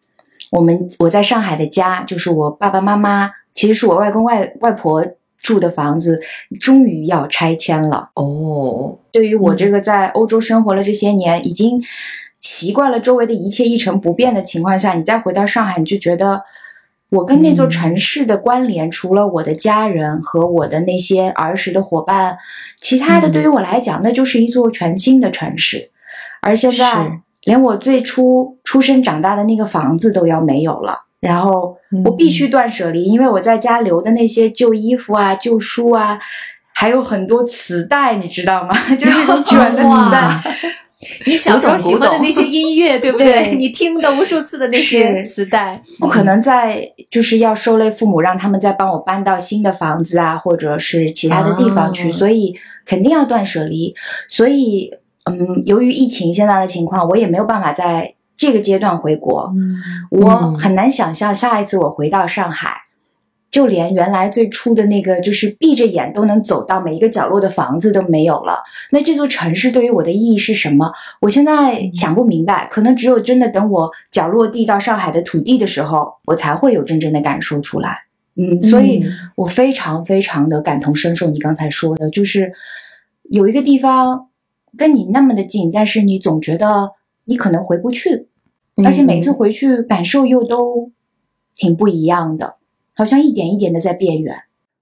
[0.51, 5.05] 我们我在上海的家，就是我爸爸妈妈，其实是我外公外外婆
[5.37, 6.21] 住的房子，
[6.61, 8.09] 终于要拆迁了。
[8.13, 11.77] 哦，对于我这个在欧洲生活了这些年，已经
[12.39, 16.41] 习惯了周围的一切一成不变的情况下，你再回到上海，你就觉得
[17.15, 22.37] 我跟那座城市的关联，除了我的家人和我的那些儿时的伙伴，
[22.81, 25.91] 其他的嗯对于我来讲，那就是一座全新的城市。
[26.41, 31.03] 而现在，连我最初出生长大的那个房子都要没有了。
[31.21, 31.75] 然后
[32.05, 36.19] 我必嗯须断舍离，因为我在家留的那些旧衣服啊、旧书啊，
[36.73, 38.75] 还有很多磁带，你知道吗？
[38.95, 40.43] 就是那种卷的磁带哇。
[41.25, 43.49] 你小时候喜欢的那些音乐，对不对？
[43.49, 43.55] 对。
[43.55, 52.11] 你听的无数次的那些磁带，不可能再就是要受累父母，让他们再帮我搬到新的房子啊，或者是其他的地方去，哦。
[52.11, 52.55] 所以
[52.85, 53.93] 肯定要断舍离。
[54.27, 54.91] 所以，
[55.25, 59.51] 嗯，由于疫情现在的情况，我也没有办法在这个阶段回国。
[60.09, 62.71] 我很难想象下一次我回到上海，
[63.55, 68.61] 就连原来最初的那个就是闭着眼都能走到每一个角落的房子都没有了。
[68.91, 70.91] 那这座城市对于我的意义是什么？
[71.21, 77.95] 我现在想不明白，可能只有真的等我脚落地到上海的土地的时候，我才会有真正的感受出来。
[78.35, 79.01] 嗯，所以
[79.37, 81.29] 我非常非常的感同身受。
[81.29, 82.51] 你刚才说的，就是
[83.29, 84.27] 有一个地方
[84.77, 86.91] 跟你那么的近，但是你总觉得
[87.23, 88.27] 你可能回不去，
[88.83, 90.91] 而且每次回去感受又都
[91.55, 92.55] 挺不一样的，
[92.95, 94.35] 好像一点一点的在变远。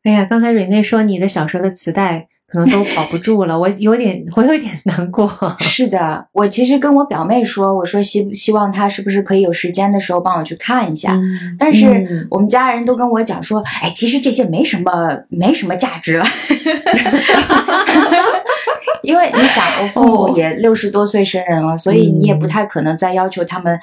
[0.04, 5.32] 哎呀，刚才蕊内说你的小时候的磁带可能都保不住了， 我有点，我有点难过。
[5.62, 11.14] 是的，我其实跟我表妹说，我说希希望她是不是可以有时间的时候帮我去看一下。
[11.14, 16.26] 嗯但是嗯我们家人都跟我讲说，哎，其实这些没什么，没什么价值了。
[19.02, 23.78] 因为你想，我父母哦也六十多岁生人了，所以你也不太可能再要求他们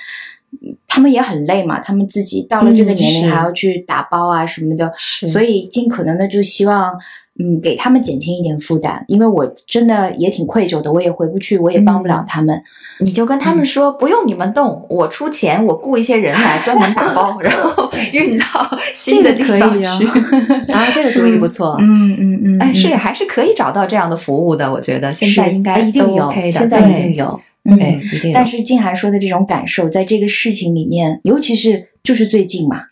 [0.89, 5.29] 他们也很累嘛，他们自己到了这个年龄还要去打包啊什么的，是。
[5.29, 6.93] 所以尽可能的就希望，
[7.39, 12.61] 嗯，给他们减轻一点负担，因为我真的也挺愧疚的，我也回不去，我也帮不了他们。
[12.99, 18.45] 你就跟他们说，不用你们动，我出钱，我雇一些人来专门打包， 然后运到
[18.93, 19.99] 新的地方这个可以啊。
[19.99, 20.05] 去。
[20.75, 21.77] 啊，这个主意不错。
[21.81, 22.99] 嗯嗯嗯，哎，是嗯。
[22.99, 28.33] 还是可以找到这样的服务的，我觉得现在应该哎一定都有现在对一定有，嗯对，一定。
[28.33, 32.85] 但是静涵说的这种感受，在这个事情里面，尤其是就是最近嘛，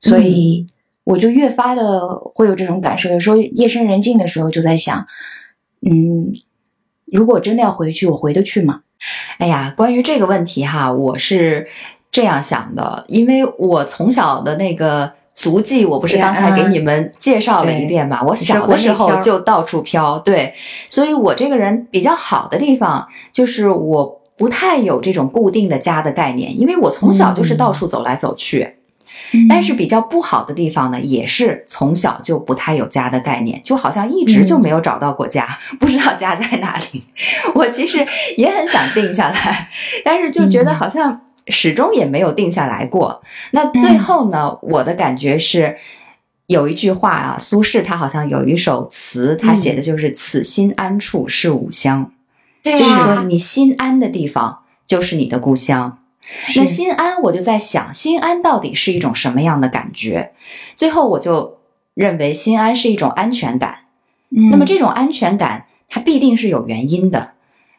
[0.00, 0.66] 所以
[1.04, 3.10] 我就越发的会有这种感受。
[3.10, 5.06] 有时候夜深人静的时候，就在想，
[5.82, 6.32] 嗯，
[7.06, 8.80] 如果真的要回去，我回得去吗？
[9.38, 11.68] 哎呀，关于这个问题哈，我是
[12.10, 15.12] 这样想的，因为我从小的那个
[15.44, 18.22] 足迹，我不是刚才给你们介绍了一遍嘛？
[18.22, 20.54] 我小的时候就到处飘，对，
[20.88, 28.76] 所以我这个人比较好的地方就是我不太有这种固定的家的概念，因为我从小就是到处走来走去。
[29.48, 37.02] 但是比较不好的地方呢，也是从小就不太有家的概念，就好像一直就没有找到过家，不知道家在哪里。
[37.54, 38.06] 我其实
[38.38, 39.68] 也很想定下来，
[40.04, 43.22] 但是就觉得好像始终也没有定下来过。
[43.50, 45.78] 那最后呢，我的感觉是。
[46.46, 52.12] 有一句话啊，苏轼他好像有一首词，他写的就是“此心安处是吾乡”，
[52.62, 56.00] 对就是说啊，你心安的地方就是你的故乡。
[56.54, 60.32] 那心安，我就在想，心安到底是一种什么样的感觉？
[60.76, 61.60] 最后我就
[61.94, 63.86] 认为，心安是一种安全感。
[64.28, 67.32] 嗯那么这种安全感，它必定是有原因的。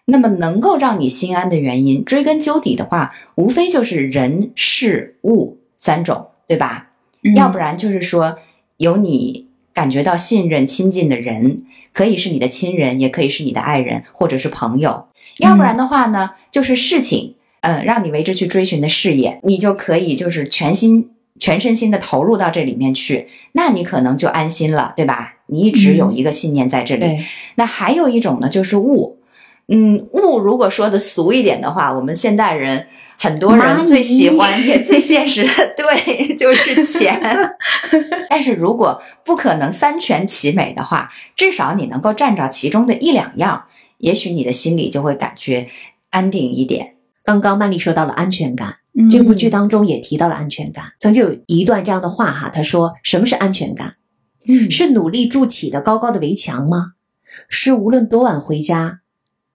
[0.05, 6.89] 那么能够让你心安的原因，追根究底的话，无非就是人、事、物三种，对吧？
[7.23, 8.37] 嗯要不然就是说，
[8.77, 15.07] 有你感觉到信任、亲近的人，可以是你的亲人，也可以是你的爱人，或者是朋友。
[15.39, 25.37] 要不然的话呢，就是事情，嗯、让你为之去追寻的事业，你就可以就是全心、全身心的投入到这里面去，那你可能就安心了，对吧？
[25.47, 27.01] 你一直有一个信念在这里。
[27.01, 29.17] 对，那还有一种呢，就是物。
[29.67, 32.85] 嗯，物如果说的俗一点的话，我们现代人
[33.17, 37.19] 很多人最喜欢也最现实的， 对，就是钱。
[38.29, 43.63] 但是如果不可能三全其美的话，至少你能够占着其中的一两样，
[43.97, 45.67] 也许你的心里就会感觉
[46.11, 46.95] 安定一点。
[47.23, 50.85] 刚刚曼丽说到了安全感，嗯这部剧当中也提到了安全感。
[50.99, 53.93] 曾经有一段这样的话哈，他说：“什么是安全感？
[54.47, 56.89] 嗯是努力筑起的高高的围墙吗？
[57.49, 58.99] 是无论多晚回家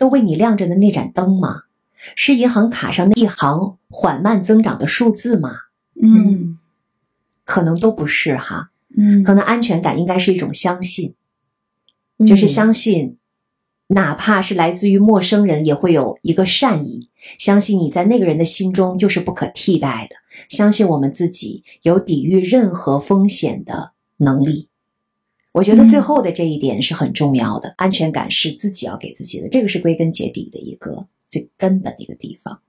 [0.01, 1.65] 都为你亮着的那盏灯吗？
[2.17, 5.51] 是银行卡上那一行缓慢增长的数字吗？
[6.03, 6.59] 嗯
[7.45, 8.71] 可能都不是哈。
[8.97, 11.15] 嗯可能安全感应该是一种相信，
[12.27, 13.19] 就是相信，
[13.89, 20.17] 哪怕是来自于陌生人，也会有一个善意，相信你在那个人的心中就是不可替代的，
[20.49, 24.70] 相信我们自己有抵御任何风险的能力。
[25.53, 32.61] 我觉得最后的这一点是很重要的，安全感是自己要给自己的，这个是归根结底的一个最根本的一个地方。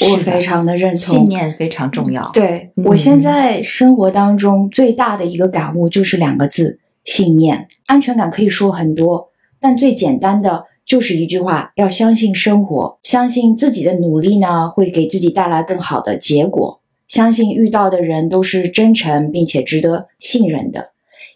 [0.00, 1.28] 我非常的认同信。
[1.28, 2.30] 念非常重要。
[2.32, 7.68] 对嗯我现在生活当中最大的一个感悟就是两个字：信念。
[7.86, 9.28] 安全感可以说很多，
[9.60, 20.89] 但最简单的就是一句话：要相信生活，相信自己的努力呢会给自己带来更好的结果，相信遇到的人都是真诚并且值得信任的，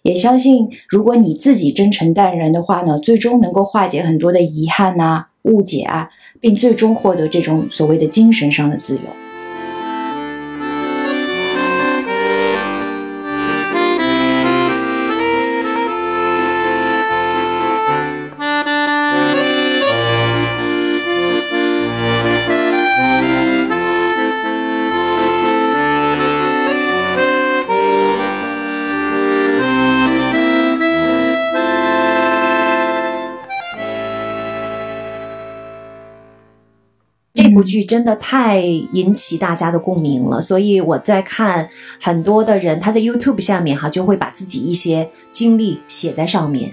[0.04, 9.23] 也相信如果你自己真诚待人的话呢，最终能够化解很多的遗憾啊、误解啊，并最终获得这种所谓的精神上的自由。
[37.64, 41.68] 剧真的太引起大家的共鸣了，所以我在看
[42.00, 46.72] 很多的人他在 YouTube 下面哈就会把自己一些经历写在上面，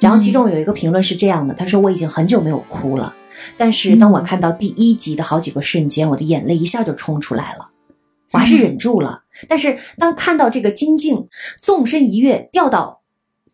[0.00, 3.14] 然后其中有一个评论是这样的，他说我已经很久没有哭了，
[3.56, 7.68] 但是当我看到第一集的好几个瞬间，我的眼泪一下就冲出来了，
[8.32, 13.02] 我还是忍住了，但是当看到这个金靖纵身一跃掉到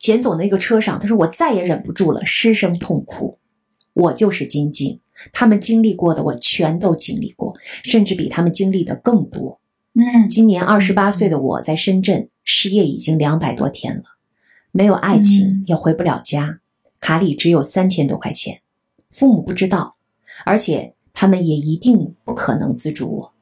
[0.00, 3.38] 捡走那个车上，他说我再也忍不住了，失声痛哭，
[3.94, 4.98] 我就是金靖。
[5.32, 7.54] 他们经历过的，我全都经历过，
[7.84, 9.60] 甚至比他们经历的更多。
[9.94, 14.04] 嗯今年二十八岁的我在深圳失业已经两百多天了，
[14.70, 16.60] 没有爱情嗯，也回不了家，
[17.00, 18.60] 卡里只有三千多块钱，
[19.10, 19.94] 父母不知道，
[20.44, 23.32] 而且他们也一定不可能资助我。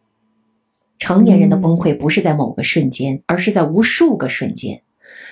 [0.98, 4.82] 成年人的崩溃不是在某个瞬间，而是在无数个瞬间。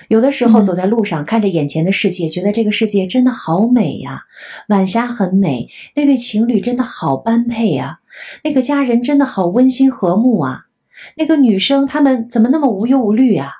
[0.07, 4.23] 有的时候走在路上，看着眼前的世界，觉得这个世界真的好美呀，
[4.69, 7.99] 晚霞很美，那对情侣真的好般配呀，
[8.43, 10.67] 那个家人真的好温馨和睦啊，
[11.15, 13.51] 那个女生她们怎么那么无忧无虑啊？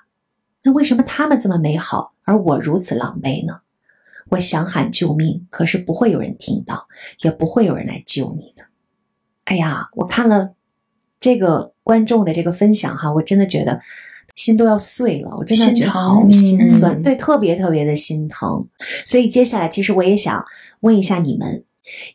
[0.63, 3.61] 那为什么她们这么美好，而我如此狼狈呢？
[4.29, 6.87] 我想喊救命，可是不会有人听到，
[7.21, 8.63] 也不会有人来救你的。
[9.45, 10.53] 哎呀，我看了
[11.19, 13.81] 这个观众的这个分享哈，我真的觉得。
[14.37, 18.65] 心都要碎了，我真的觉得好心酸，对，特别特别的心疼。
[19.05, 20.45] 所以接下来，其实我也想
[20.79, 21.63] 问一下你们，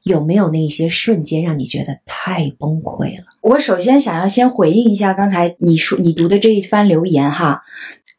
[0.05, 3.25] 有没有那些瞬间让你觉得太崩溃了？
[3.43, 7.61] 我首先想要先回应一下刚才你说你读的这一番留言哈，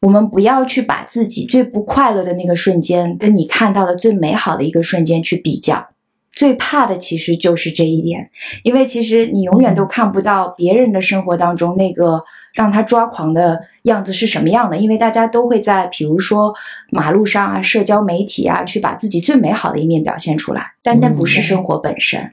[0.02, 5.88] 我们不要去把自己最不快乐的那个瞬间跟你看到的最美好的一个瞬间去比较，
[6.34, 8.30] 最怕的其实就是这一点，
[8.62, 12.22] 因为其实你永远都看不到别人的生活当中那个。
[12.54, 14.76] 让他抓狂的样子是什么样的？
[14.76, 16.54] 因为大家都会在，比如说
[16.88, 22.32] 马路上啊、社交媒体啊，去把自己最美好的一面表现出来，但那不是生活本身。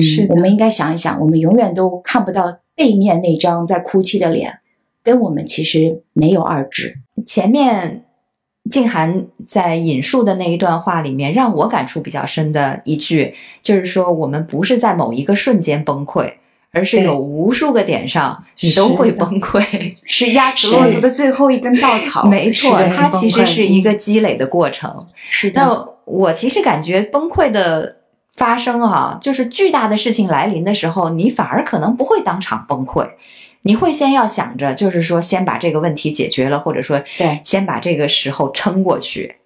[0.00, 4.58] 是，我们应该想一想，我们永远都看不到背面那张在哭泣的脸，
[5.04, 6.98] 跟我们其实没有二致。
[7.24, 8.04] 前面
[8.70, 16.34] 静涵在引述的那一段话里面，让我感触比较深的一句，就是说，我们不是在某一个瞬间崩溃。
[16.76, 22.26] 而是有无数个点上，你都会崩溃，是压死骆驼的最后一根稻 草。
[22.26, 25.06] 没错，它其实是一个积累的过程。
[25.30, 25.62] 是的。
[25.62, 27.98] 那我其实感觉崩溃的
[28.34, 33.06] 发生啊，就是巨大的事情来临的时候，你反而可能不会当场崩溃，
[33.64, 39.36] 你会先要想着，就是说先把这个问题解决了，或者说对，先把这个时候撑过去。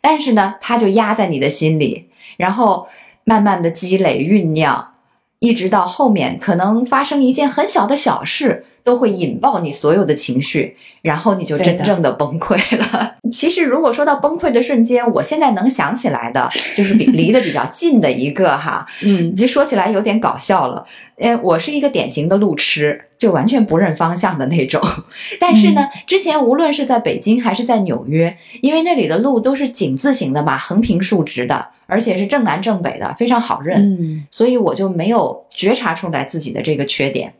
[0.00, 2.88] 但是呢，它就压在你的心里，然后
[3.24, 4.92] 慢慢的积累酝酿。
[5.38, 13.16] 一直到后面，可能发生一件很小的小事，都会引爆你所有的情绪，然后你就真正的崩溃了。
[13.30, 20.86] 其实，如果说到崩溃的瞬间，我现在能想起来的，就是比离得比较近的一个哈， 嗯，这说起来有点搞笑了。
[21.18, 24.80] 呃，我是一个典型的路痴，就完全不认方向的那种。
[25.40, 31.70] 但是呢，之前无论是在北京还是在纽约，因为那里的路都是井字形的嘛，横平竖直的。
[31.88, 37.34] 而且是正南正北的，非常好认，所以我就没有觉察出来自己的这个缺点。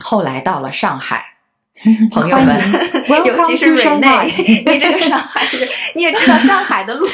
[0.00, 1.33] 后来到了上海，
[2.10, 2.60] 朋友们，
[3.26, 4.08] 尤其是瑞内，
[4.64, 7.06] 你这个上海人，你也知道上海的路，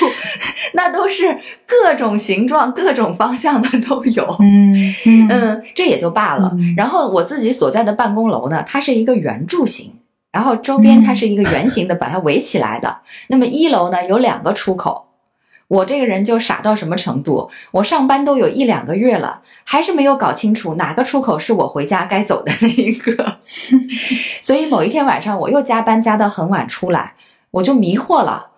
[0.74, 4.36] 那都是各种形状、各种方向的都有。
[4.40, 4.74] 嗯
[5.28, 6.52] 嗯，这也就罢了。
[6.76, 9.92] 然后我自己所在的办公楼呢，它是一个圆柱形，
[10.30, 12.98] 然后周边它是一个圆形的，把它围起来的。
[13.28, 15.09] 那么一楼呢有两个出口。
[15.70, 17.48] 我这个人就傻到什么程度？
[17.70, 23.38] 我上班都有一两个月了，还是没有搞清楚哪个出口是我回家该走的那一个。
[24.42, 27.14] 所以某一天晚上，我又加班加到很晚出来，
[27.52, 28.49] 我就迷惑了。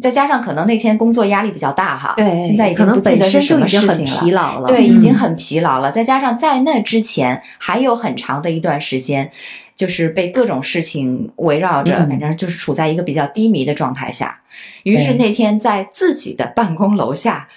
[0.00, 4.04] 再加上可能那天工作压力比较大哈，对，现在已经不记得是什么事情了。
[4.04, 5.92] 疲劳了，对，已经很疲劳了。
[5.92, 9.30] 再加上在那之前还有很长的一段时间。
[9.76, 14.38] 就是被各种事情围绕着，反正就是处在一个比较低迷的状态下。
[14.82, 17.48] 于是那天在自己的办公楼下。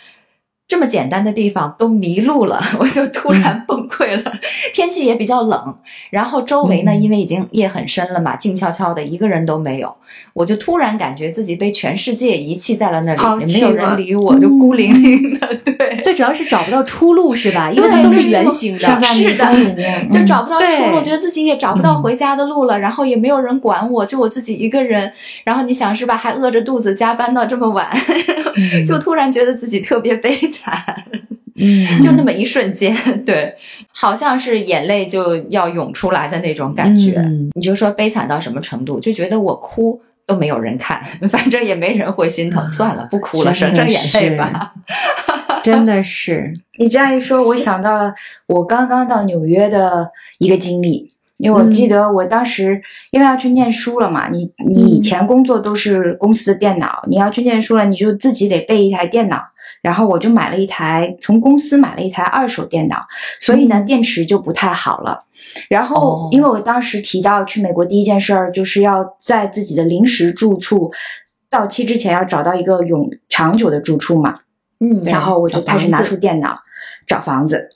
[0.74, 4.34] 这么简单的地方都迷路了， 我就突然崩溃了。
[4.74, 5.78] 天气也比较冷，
[6.09, 9.95] 然后周围呢，因为已经夜很深了嘛，静悄悄的，一个人都没有。
[10.34, 15.47] 我就突然感觉自己被全世界遗弃在了那里，也没有人理我，就孤零零的。
[15.63, 17.69] 对，最主要是找不到出路，是吧？
[17.71, 19.45] 因为它都是圆形的，是的，
[20.09, 22.80] 就找不到出路，觉得自己也找不到回家的路了。
[22.80, 25.13] 然后也没有人管我，就我自己一个人。
[25.43, 26.17] 然后你想是吧？
[26.17, 27.88] 还饿着肚子加班到这么晚，
[28.88, 30.62] 就突然觉得自己特别悲惨。
[31.55, 33.55] 嗯，就那么一瞬间， 对，
[33.93, 37.22] 好像是眼泪就要涌出来的那种感觉。
[37.53, 38.99] 你就说悲惨到什么程度？
[38.99, 44.74] 就觉得我哭都没有人看， 反正也没人会心疼，算了，不哭了，省省眼泪吧。
[45.61, 48.14] 真的是， 你这样一说，我想到了
[48.47, 50.09] 我刚刚到纽约的
[50.39, 51.11] 一个经历。
[51.38, 59.43] 因为我记得我当时因为要去念书了嘛，你你以前工作都是公司的电脑，你要去念书了，你就自己得备一台电脑。
[59.84, 63.05] 然后我就买了一台，从公司买了一台二手电脑，
[63.38, 65.19] 所以呢，电池就不太好了。
[65.69, 70.89] 然后，因为我当时提到去美国第一件事儿就是要在自己的临时住处
[71.49, 74.39] 到期之前要找到一个永长久的住处嘛。
[74.79, 76.57] 嗯，然后我就开始拿出电脑
[77.05, 77.69] 找房子。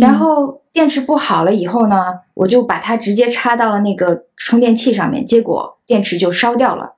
[0.00, 6.96] 然后电池不好了以后呢，我就把它直接插到了那个充电器上面，结果电池就烧掉了。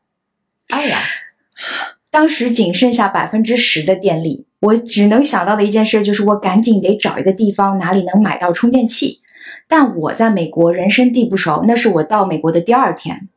[0.71, 0.99] 哎呀！
[2.11, 9.21] 当时仅剩下百分之十的电力，我只能想到的一件事就是，我赶紧得找一个地方，哪里能买到充电器。
[9.69, 13.29] 但我在美国人生地不熟，那是我到美国的第二天，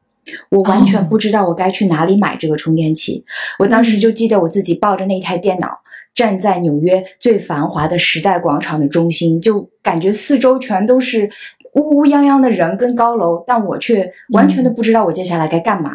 [0.50, 3.24] 我完全哦不知道我该去哪里买这个充电器。
[3.60, 5.68] 我当时就记得我自己抱着那台电脑，
[6.16, 11.30] 站在纽约最繁华的时代广场的中心，就感觉四周全都是
[11.76, 15.92] 乌乌泱泱的人跟高楼，但我却完全的不知道我接下来该干嘛。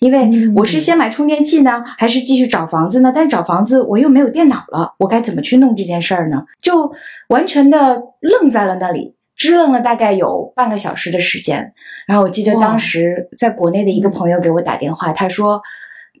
[0.00, 3.10] 因为我是先买充电器呢，还是继续找房子呢？
[3.12, 6.44] 但是找房子我又没有电脑了，我该怎么去弄这件事儿呢？
[6.60, 6.92] 就
[7.28, 11.72] 完全的愣在了那里，支棱了大概有半个小时的时间。
[12.06, 15.60] 然后我记得当时在国内的一个朋友给我打电话，他说：“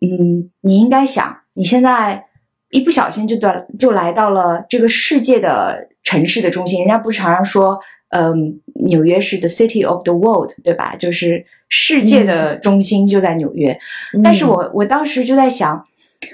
[0.00, 2.24] 嗯，你应该想，你现在
[2.70, 6.80] 一不小心就到就来到了这个世界的城市的中心。
[6.80, 7.78] 人家不是常常说，
[8.12, 10.94] 嗯，纽约是 the city of the world，对吧？
[10.96, 13.78] 就是世界的中心就在纽约。
[14.22, 15.82] 但是我我当时就在想，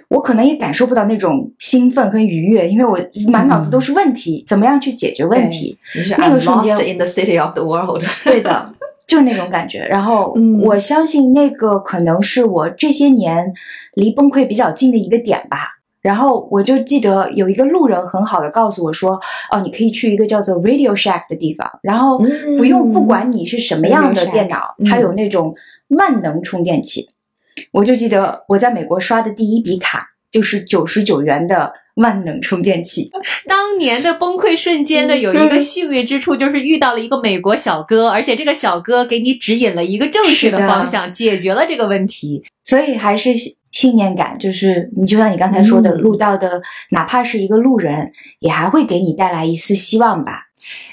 [0.08, 2.98] 我可能也感受不到那种兴奋跟愉悦，因为我
[3.30, 5.78] 满脑子都是问题，怎么样去解决问题？
[6.18, 8.04] 那个瞬间 in the city of the world。
[8.24, 8.74] 对的，
[9.06, 9.78] 就那种感觉。
[9.84, 13.52] 然后嗯我相信那个可能是我这些年
[13.94, 15.77] 离崩溃比较近的一个点吧。
[16.00, 19.20] 然后我就记得有一个路人很好的告诉我说
[19.50, 22.18] ：“哦，你可以去一个叫做 Radio Shack 的地方，然后
[22.56, 25.54] 不用不管你是什么样的电脑，嗯它有那种
[25.88, 27.08] 万能充电器。
[27.72, 33.10] 我就记得我在美国刷的第一笔卡就是九十九元的万能充电器。
[33.48, 42.44] 当年的崩溃瞬间的，有一个幸运之处，就是遇到了一个美国小哥，而且这个小哥给你指引了一个正确的方向，解决了这个问题。
[42.64, 43.30] 所以还是
[43.72, 50.48] 信念感，就是你就像你刚才说的，嗯录到的，哪怕是一个路人，也还会给你带来一丝希望吧。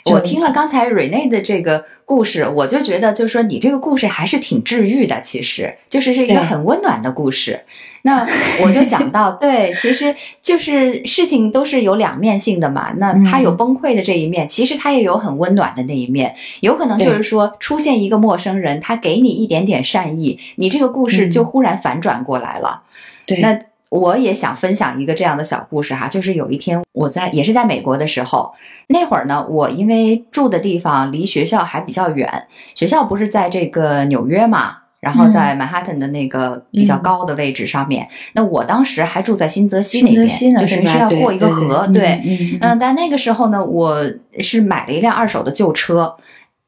[0.06, 7.62] 我听了刚才 Rene 的这个故事，我就觉得，就是说你这个故事还是挺治愈的，其实就是是一个很温暖的故事。
[8.06, 8.24] 那
[8.64, 12.94] 我就想到，对，其实就是事情都是有两面性的嘛。
[12.98, 16.36] 那他有嗯崩溃的这一面，其实他也有很温暖的那一面。
[16.60, 22.84] 有可能就是说，出现一个陌生人，他给你一点点善意，你这个故事嗯就忽然反转过来了。
[23.26, 28.54] 对那我也想分享一个这样的小故事哈，就是有一天我在也是在美国的时候，
[28.88, 38.08] 那会儿呢，我因为住的地方离学校还比较远，学校不是在这个纽约嘛，然后在曼哈顿的那个比较高的位置上面。
[38.34, 42.20] 那我当时还住在新泽西那边，就是吧是要过一个河，对，
[42.60, 44.04] 嗯，但那个时候呢，我
[44.40, 46.16] 是买了一辆二手的旧车，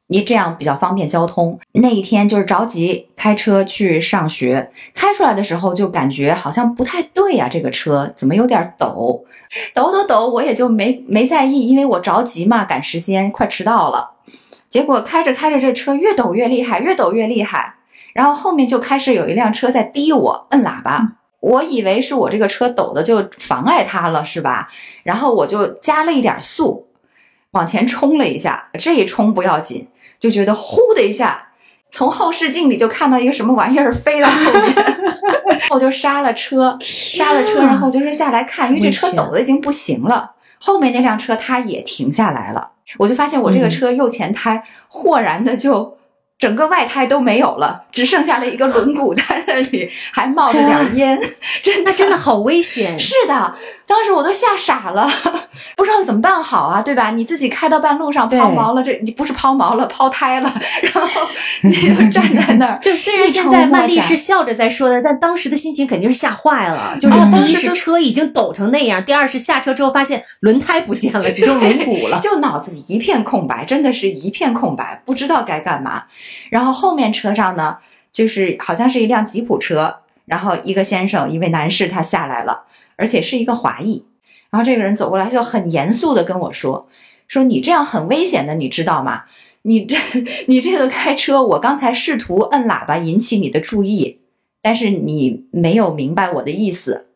[0.06, 1.58] 你这样比较方便交通。
[1.72, 9.24] 那一天就是着急开车去上学，开出来的时候就感觉好像不太对呀、这个车怎么有点抖，
[9.74, 14.12] 抖抖抖，我也就没没在意，因为我着急嘛，赶时间，快迟到了。
[14.70, 17.74] 结果开着开着，这车越抖越厉害，越抖越厉害，
[18.12, 21.14] 然后后面就开始有一辆车在逼我摁喇叭。
[21.40, 24.68] 我以为是我这个车抖的就妨碍他了，是吧？
[25.04, 26.88] 然后我就加了一点速，
[27.52, 28.68] 往前冲了一下。
[28.76, 29.86] 这一冲不要紧，
[30.18, 31.50] 就觉得呼的一下，
[31.92, 34.74] 从后视镜里就看到一个什么玩意儿飞到后面，
[35.70, 40.32] 我就刹了车，刹了车，然后就是下来看，因为这车抖的已经不行了。
[40.58, 45.97] 后面那辆车它也停下来了，我就发现我这个车右前胎豁然的就。
[46.38, 51.18] 整个外胎都没有了，只剩下了一个轮毂在那里，还冒着点 烟，
[51.62, 52.96] 真的真的好危险。
[53.00, 53.56] 是的，
[53.88, 55.08] 当时我都吓傻了，
[55.74, 57.10] 不知道怎么办好啊，对吧？
[57.10, 61.26] 你自己开到半路上抛锚了，这你不是抛锚了，抛胎了， 然后
[61.62, 66.96] 你就 站在那儿，就虽然现在曼丽是笑着在说的，但当时的心情肯定是吓坏了。
[67.00, 72.20] 就是第一是车已经抖成那样，第二是下车之后发现轮胎不见了，只剩轮毂了。
[72.20, 76.04] 就脑子里一片空白，真的是一片空白，不知道该干嘛。
[76.50, 77.78] 然后后面车上呢，
[78.12, 82.64] 就是好像是一辆吉普车，然后一个先生，一位男士他下来了，
[82.98, 84.04] 而且是一个华裔。
[84.50, 86.88] 然后这个人走过来就很严肃的跟我说
[87.26, 89.24] ：“说你这样很危险的，你知道吗？
[89.62, 89.96] 你这
[90.48, 94.20] 你这个开车，我刚才试图摁喇叭引起你的注意，
[94.60, 97.06] 但是你没有明白我的意思。”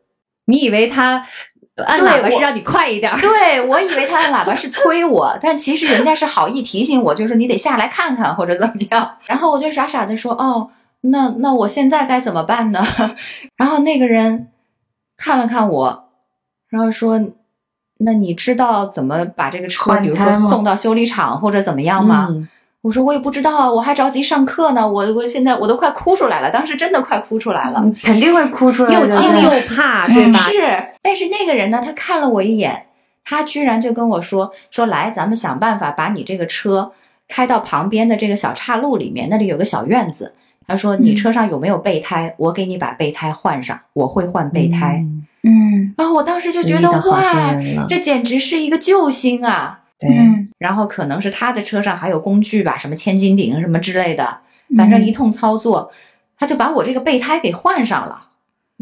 [0.47, 1.25] 你以为他
[1.77, 3.19] 按对我喇叭是让你快一点儿？
[3.21, 9.17] 对 我以为他按喇叭是催我，但其实人家是好意提醒我，就是你得下来看看或者怎么样。
[9.27, 10.71] 然后我就傻傻的说：“哦，
[11.03, 12.85] 那那我现在该怎么办呢？”
[13.57, 14.49] 然后那个人
[15.23, 16.09] 看了看我，
[16.69, 17.21] 然后说
[18.05, 22.49] ：“那你知道怎么把这个车，比如说送到修理厂或者怎么样吗？”嗯
[22.83, 27.81] 我说：“我也不知道啊，我还着急上课呢，我我现在我都快哭出来了，当时真的快哭出来了。
[27.85, 30.41] 嗯肯定会哭出来，又惊又 怕，对吧？
[30.51, 30.59] 是，
[31.01, 32.87] 但是那个人呢，他看了我一眼，
[33.23, 36.91] 他居然就跟我说：“说来，咱们想办法把你这个车
[37.29, 40.35] 开到旁边的这个小岔路里面，那里有个小院子。”
[40.67, 42.35] 他说：“你嗯车上有没有备胎？
[42.39, 44.99] 我给你把备胎换上，我会换备胎。
[45.03, 47.23] 嗯嗯，然后我当时就觉得哇，
[47.89, 49.81] 这简直是一个救星啊！
[49.99, 54.39] 对，嗯然后可能是他的车上还有工具吧，什么千斤顶什么之类的，
[54.77, 55.91] 反正一通操作，
[56.39, 58.29] 他就把我这个备胎给换上了。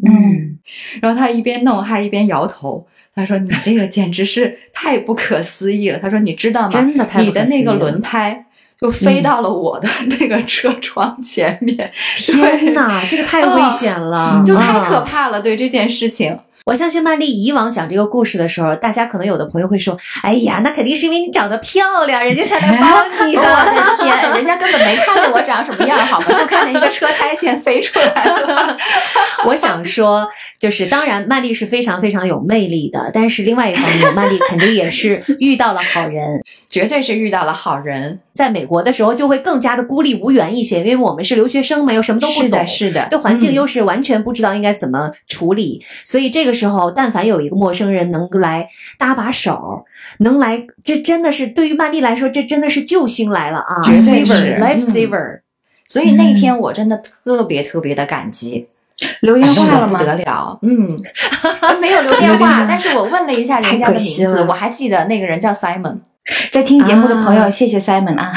[0.07, 0.59] 嗯，
[1.01, 6.69] 然后他一边弄还一边摇头，他说：“你这个简直是太不可思议了。”他说：“你知道吗？
[6.69, 8.47] 真的太不你的那个可思议了轮胎
[8.81, 15.41] 就飞到了我的那个车窗前面，天哪，这个太危险了，就太可啊怕了。
[15.43, 23.75] 对这件事情，我相信曼丽以往讲这个故事的时候，大家可能有的朋友会说：“哎呀，那肯定是因为你长得漂亮，人家才来帮 你的我的。
[23.75, 26.27] 的天，人家根本没看见我长什么样，好吗？
[26.39, 28.77] 就看见一个车胎先飞出来了。
[29.47, 30.27] ”我想说，
[30.59, 36.43] 就是当然，曼丽是非常非常有魅力的，但是另外一方面，曼丽肯定也是遇到了好人。
[36.71, 38.21] 绝对是遇到了好人。
[38.33, 49.85] 在美国的时候，就会更加的孤立无援一些，因为我们是留学生嘛，又什么都不懂是的，，是的，对环境嗯又是完全不知道应该怎么处理，所以这个时候，但凡有一个陌生人能来搭把手，
[50.21, 53.83] 能来，这真的是对于曼丽来说，这真的是救星来了啊。
[53.85, 54.81] 绝对是，saver life 嗯。
[54.81, 55.41] saver。
[55.87, 58.69] 所以那天我真的特别特别的感激，
[59.23, 59.99] 留电话了吗？
[59.99, 60.05] 得？
[60.05, 60.89] 不得了，嗯，
[61.83, 65.99] 没有留电话 话，但是我问了一下人家的名字，我还记得那个人叫 Simon，
[66.53, 68.33] 在听节目的朋友，啊谢谢 Simon 啊。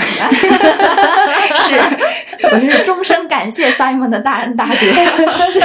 [1.56, 1.76] 是，
[2.52, 4.76] 我是终生感谢 Simon 的大恩大德，
[5.32, 5.60] 是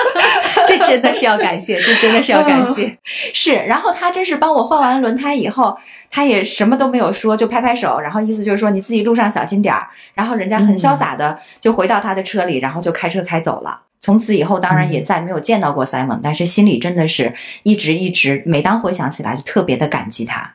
[0.68, 2.96] 这真的是要感谢，这真的是要感谢。
[3.32, 5.76] 是，然后他真是帮我换完轮胎以后，
[6.10, 9.88] 他也什么都没有说，就拍拍手，然后意思就是说你自己路上小心点儿。
[10.14, 13.80] 然后人家很潇洒的就回到他的车里，然后就开车开走了。
[13.98, 20.54] 从此以后，当然也再没有见到过 Simon，、但是心里真的是一直一直，每当回想起来就特别的感激他。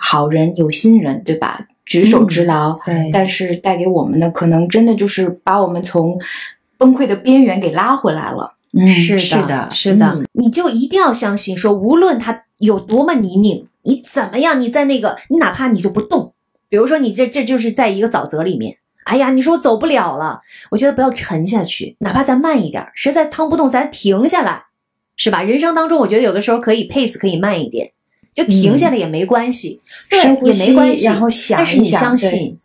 [0.00, 1.66] 好人有心人，对吧？
[1.84, 6.18] 举手之劳，对但是带给我们的可能真的就是把我们从
[6.78, 8.54] 崩溃的边缘给拉回来了。
[8.72, 16.32] 嗯，是是的是的，嗯你就一定要相信，说无论他有多么泥泞，你怎么样，你在那个，你哪怕你就不动，
[16.68, 20.40] 比如说你这这就是在一个沼泽里面，哎呀，你说我走不了了，
[20.70, 24.66] 我觉得不要沉下去，哪怕咱慢一点，实在趟不动，咱停下来，
[25.16, 25.42] 是吧？
[25.42, 27.90] 人生当中，我觉得有的时候可以 pace 可以慢一点，
[28.34, 30.18] 就停下来也没关系，对，
[30.52, 32.56] 也没关系，然后想但是你相信，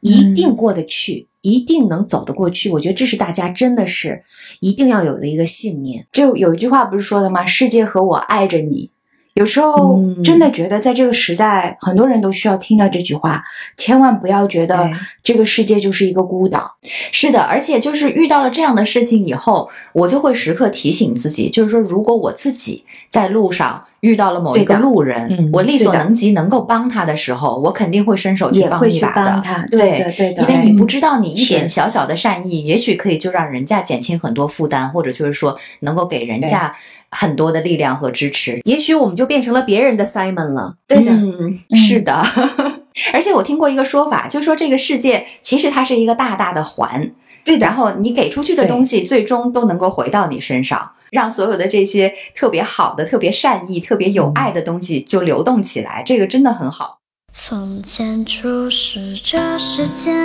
[0.00, 1.26] 一定过得去。
[1.42, 4.20] 一定能走得过去，我觉得这是大家真的是
[4.58, 6.04] 一定要有的一个信念。
[6.10, 7.46] 就有一句话不是说的吗？
[7.46, 8.90] 世界和我爱着你。
[9.34, 13.44] 有时候嗯真的觉得，在这个时代，很多人都需要听到这句话。
[13.76, 14.92] 千万不要觉得对
[15.26, 16.76] 这个世界就是一个孤岛。
[17.10, 29.66] 是的，而且就是遇到了这样的事情以后，我就会时刻提醒自己，就是说，如果我自己在路上遇到了某一个路人，嗯我力所能及能够帮他的时候，我肯定会伸手去帮一把的。
[29.68, 36.72] 对对对因为你不知道你一点小小的善意，也许可以就让人家减轻很多负担，或者就是说能够给人家
[37.10, 38.60] 很多的力量和支持。
[38.64, 40.76] 也许我们就变成了别人的 Simon 了。
[40.86, 42.22] 对的，嗯，是的。
[43.12, 47.12] 而且我听过一个说法，就说这个世界其实它是一个大大的环，
[47.44, 56.98] 对的然后你给出去的东西，最终都能够回到你身上，让所有的这些特别好的、特别善意、特别有爱的东西就流动起来，这个真的很好。
[57.32, 60.16] 从前初识这世间，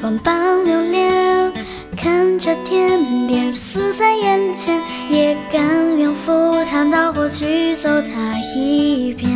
[0.00, 1.52] 万般流连，
[1.96, 6.32] 看着天边似在眼前，也甘愿赴
[6.64, 9.28] 汤蹈火去走它一遍。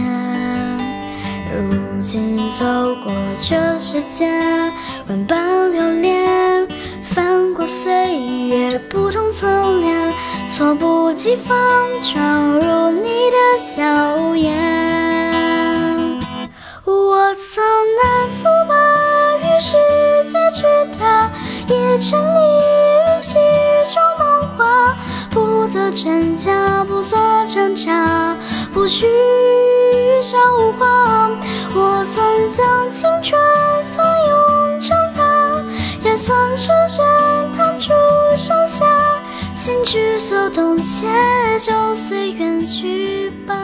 [1.53, 2.65] 如如今走
[3.05, 4.33] 过这世间，
[5.07, 6.67] 万般流连，
[7.03, 8.17] 翻过岁
[8.49, 9.47] 月不同侧
[9.81, 10.15] 脸，
[10.49, 11.55] 猝不及防
[12.03, 13.37] 闯入你的
[13.77, 14.57] 笑颜。
[16.87, 17.63] 我曾
[17.99, 19.77] 难自拔于世
[20.25, 21.31] 界之大，
[21.69, 22.90] 也沉溺
[23.21, 23.35] 于其
[23.93, 24.97] 中梦话，
[25.31, 27.19] 不得真假，不做
[27.53, 28.35] 挣扎，
[28.73, 29.07] 不去
[30.23, 30.39] 消
[30.79, 31.31] 化。
[31.75, 33.39] 我曾将青春
[33.95, 35.63] 翻涌成她，
[36.03, 37.05] 也曾时间
[37.57, 37.93] 弹出
[38.37, 38.87] 盛夏，
[39.55, 41.07] 心之所动，且
[41.61, 43.55] 就随缘去吧。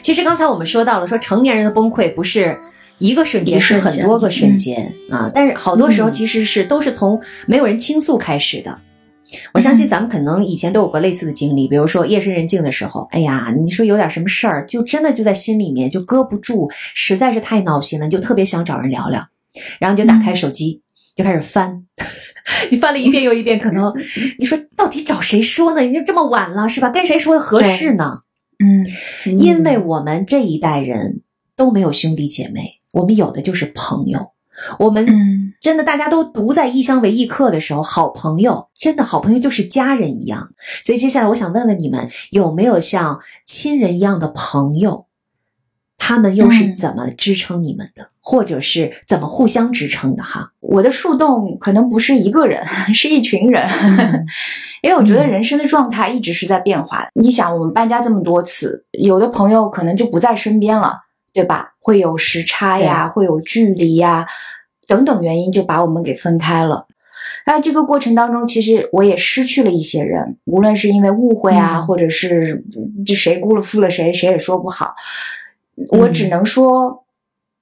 [0.00, 2.60] 其实刚才我们说到了，说成年人的崩溃不是
[2.98, 5.30] 一个瞬间，是很多个瞬间、啊。
[5.34, 8.78] 但是好多时候嗯其实是、都是从没有人倾诉开始的。
[9.52, 19.26] 我相信咱们可能以前都有过类似的经历，比如说夜深人静的时候，哎呀，你说有点什么事儿，就真的就在心里面就搁不住，实在是太闹心了，你就特别想找人聊聊，
[19.80, 20.82] 然后你就打开手机。
[21.16, 21.84] 就开始翻，
[22.72, 23.94] 你翻了一遍又一遍，可能
[24.40, 25.80] 你说到底找谁说呢？
[25.82, 26.90] 你就这么晚了是吧？
[26.90, 28.04] 跟谁说合适呢？
[28.58, 28.84] 嗯，
[29.38, 31.20] 因为我们这一代人
[31.56, 34.30] 都没有兄弟姐妹，我们有的就是朋友。
[34.78, 40.50] 我们嗯真的大家都独在异乡为异客的时候，好朋友真的好朋友就是家人一样。
[40.84, 45.06] 所以接下来我想问问你们，有没有像亲人一样的朋友？
[45.96, 50.52] 他们又是嗯怎么支撑你们的，或者是怎么互相支撑的哈？
[50.60, 52.64] 我的树洞可能不是一个人，
[52.94, 54.26] 是一群人，嗯
[54.82, 57.10] 因为我觉得人生的状态一直是在变化的。
[57.14, 60.94] 你想，我们搬家这么多次，有的朋友可能就不在身边了，
[61.34, 61.74] 对吧？
[61.80, 64.26] 会有时差呀，会有距离呀，
[64.86, 66.86] 等等原因就把我们给分开了。
[67.46, 72.64] 那这个过程当中，其实我也失去了一些人，无论是因为误会啊，嗯或者是
[73.04, 74.94] 这谁辜负了谁，谁也说不好。
[75.88, 77.03] 我只能说，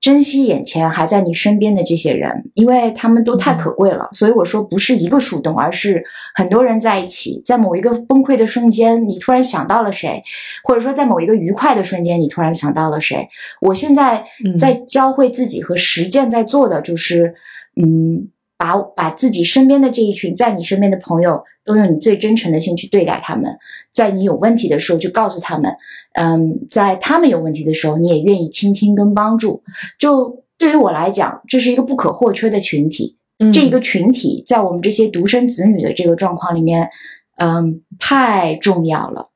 [0.03, 4.09] 珍惜眼前还在你身边的这些人，因为他们都太可贵了。
[4.11, 10.21] 所以我说，不是一个树洞，而是很多人在一起，在某一个崩溃的瞬间，你突然想到了谁，
[10.65, 13.29] 或者说在某一个愉快的瞬间，你突然想到了谁。
[13.61, 17.37] 我现在嗯在教会自己和实践在做的就是，
[17.81, 18.29] 嗯，
[18.59, 23.57] 把把自己身边的这一群在你身边的朋友，都用你最真诚的心去对待他们，
[23.93, 25.73] 在你有问题的时候就告诉他们，
[26.15, 29.63] 嗯，在他们有问题的时候，你也愿意倾听跟帮助。
[29.99, 33.17] 就对于我来讲，这是一个不可或缺的群体。
[33.39, 36.91] 嗯这一个群体在我们这些独生子女的这个状况里面，
[37.39, 39.31] 嗯，太重要了。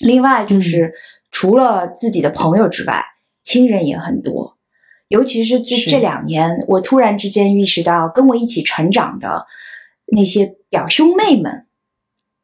[0.00, 0.94] 另外就是，
[1.30, 3.04] 除了自己的朋友之外，
[3.44, 4.56] 亲人也很多。
[5.08, 9.44] 尤其是这是这两年，我突然之间意识到，跟我一起成长的
[10.06, 11.66] 那些表兄妹们，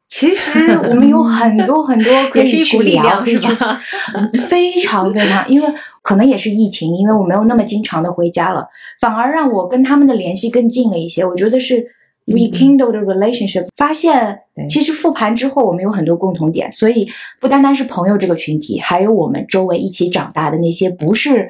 [0.09, 3.79] 其实我们有很多很多 可以聊，量是吧？
[4.49, 5.67] 非常非常，因为
[6.01, 8.67] 可能也是疫情，因为我没有那么经常的回家了，
[8.99, 11.23] 反而让我跟他们的联系更近了一些。
[11.23, 11.85] 我觉得是
[12.25, 17.07] rekindle 的 relationship，、发现其实复盘之后我们有很多共同点，所以
[17.39, 21.49] 不单单是朋友这个群体，还有我们周围一起长大的那些不是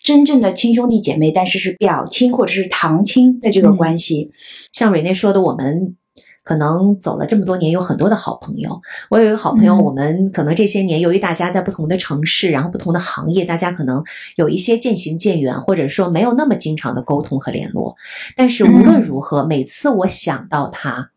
[0.00, 4.30] 真正的亲兄弟姐妹，但是是表亲或者是堂亲的这个嗯关系。
[4.72, 5.96] 像蕊内说的，我们
[6.42, 8.80] 可能走了这么多年，有很多的好朋友。
[9.08, 14.02] 我有一个好朋友，嗯我们可能这些年由于大家在不同的城市，然后不同的行业，大家可能
[14.36, 17.94] 有一些渐行渐远，或者说没有那么经常的沟通和联络。
[18.36, 21.10] 但是无论如何，每次我想到他，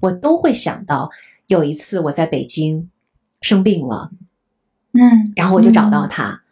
[0.00, 1.10] 我都会想到
[1.46, 2.90] 有一次我在北京
[3.40, 4.10] 生病了，
[4.92, 6.42] 嗯然后我就找到他，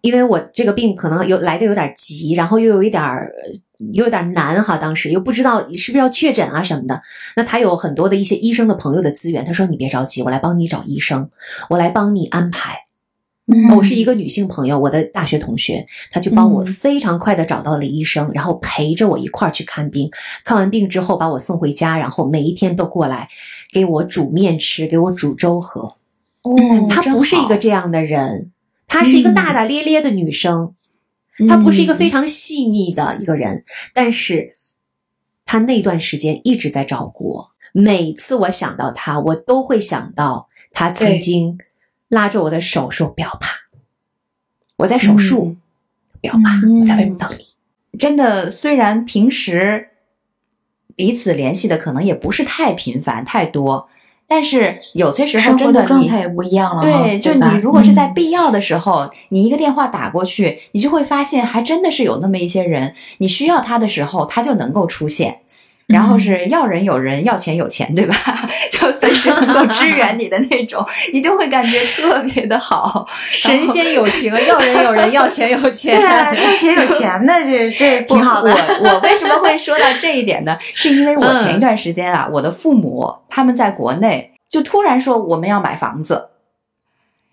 [0.00, 3.58] 因为我这个病可能有来的有点急，然后又有一点儿呃
[3.92, 7.00] 有点难哈，当时又不知道是不是要确诊啊什么的。
[7.36, 11.30] 那他有很多的一些医生的朋友的资源，他说你别着急，我来帮你找医生，
[11.70, 12.84] 我来帮你安排。
[13.50, 20.10] 嗯我是一个女性朋友，我的大学同学，她就帮我嗯非常快的找到了医生，然后陪着我一块儿去看病。
[20.44, 23.26] 看完病之后，把我送回家，然后每一天都过来
[23.72, 25.80] 给我煮面吃，给我煮粥喝。
[26.42, 26.54] 哦
[26.90, 28.50] 她不是一个这样的人，
[28.86, 30.74] 她是一个大大咧咧的女生，
[31.46, 34.52] 她不是一个非常细腻的一个人，但是
[35.44, 37.50] 他那段时间一直在照顾我。
[37.72, 41.58] 每次我想到他，我都会想到他曾经
[42.08, 43.58] 拉着我的手说：“不要怕，
[44.76, 45.56] 我在手术，
[46.20, 47.98] 不要怕，嗯我在外面等你。
[47.98, 49.90] 真的，虽然平时
[50.96, 53.88] 彼此联系的可能也不是太频繁、太多，
[54.28, 56.82] 但是有些时候真的状态也不一样了。
[56.82, 65.38] 对，就你如果是在嗯必要的时候，你一个电话打过去，你就会发现还真的是有那么一些人，你需要他的时候，他就能够出现。
[65.88, 68.14] 然后是要人有人，要钱有钱，对吧？
[68.70, 73.08] 就随时能够支援你的那种，你就会感觉特别的好。
[73.30, 75.98] 神仙有情，要人有人，要钱有钱。
[75.98, 78.50] 对啊，要钱有钱的，这这挺好的。
[78.52, 80.58] 我我为什么会说到这一点呢？
[80.74, 86.28] 是因为我前一段时间啊，我的父母他们在国内就突然说我们要买房子，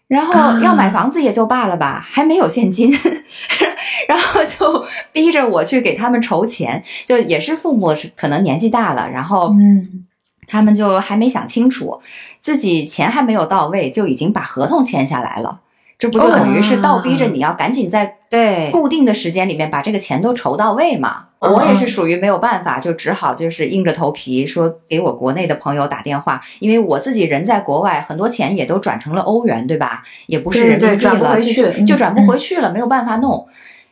[0.08, 2.98] 然后要买房子也就罢了吧，还没有现金，
[4.08, 10.06] 然后就 逼着我去给他们筹钱，就也是父母是可能年纪大了，然后嗯
[10.48, 12.02] 他们就还没想清楚，
[12.42, 15.62] 自己钱还没有到位，就已经把合同签下来了。
[15.98, 21.28] 这不就等于是倒逼着你要赶紧在对固定的时间里面把这个钱都筹到位嘛？
[21.40, 30.04] 嗯我也是属于没有办法，就只好就是硬着头皮说给我国内的朋友打电话，因为我自己人在国外，很多钱也都转成了欧元，对吧？
[30.28, 33.48] 也不是人民币了，转不回去就转不回去了，没有办法弄。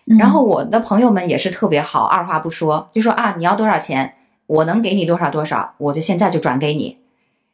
[0.05, 0.17] 嗯。
[0.17, 4.15] 然后我的朋友们也是特别好，二话不说就说啊，你要多少钱，
[4.47, 6.97] 我能给你多少多少，我就现在就转给你。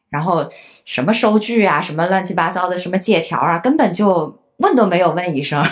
[0.08, 0.50] 然后
[0.84, 5.64] 什么收据啊，什么乱七八糟的，什么借条啊，根本就问都没有问一声，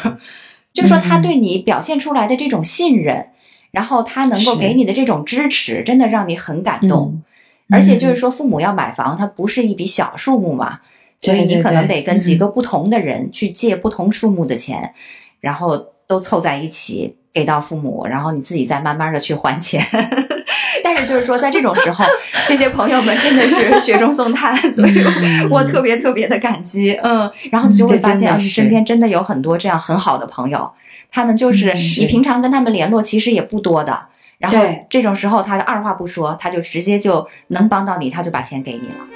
[0.72, 3.30] 就说他对你表现出来的这种信任，
[3.70, 7.12] 然后他能够给你的这种支持，真的让你很感动。
[7.14, 7.24] 嗯。
[7.70, 10.80] 而且就是说，父母要买房，它不是一笔小数目嘛，
[11.18, 14.94] 所以你可能得跟几个不同的人去借不同数目的钱，
[15.40, 19.80] 然后都凑在一起给到父母，然后你自己再慢慢的去还钱。
[20.82, 22.04] 但是就是说，在这种时候，
[22.48, 25.04] 这些朋友们真的是雪中送炭，所以
[25.50, 26.92] 我特别特别的感激。
[27.02, 30.70] 嗯，然后你就会发现，身边真的有很多这样很好的朋友，
[31.10, 34.06] 他们就是你平常跟他们联络其实也不多的，
[34.38, 39.06] 然后这种时候他二话不说，他就直接就能帮到你，他就把钱给你了。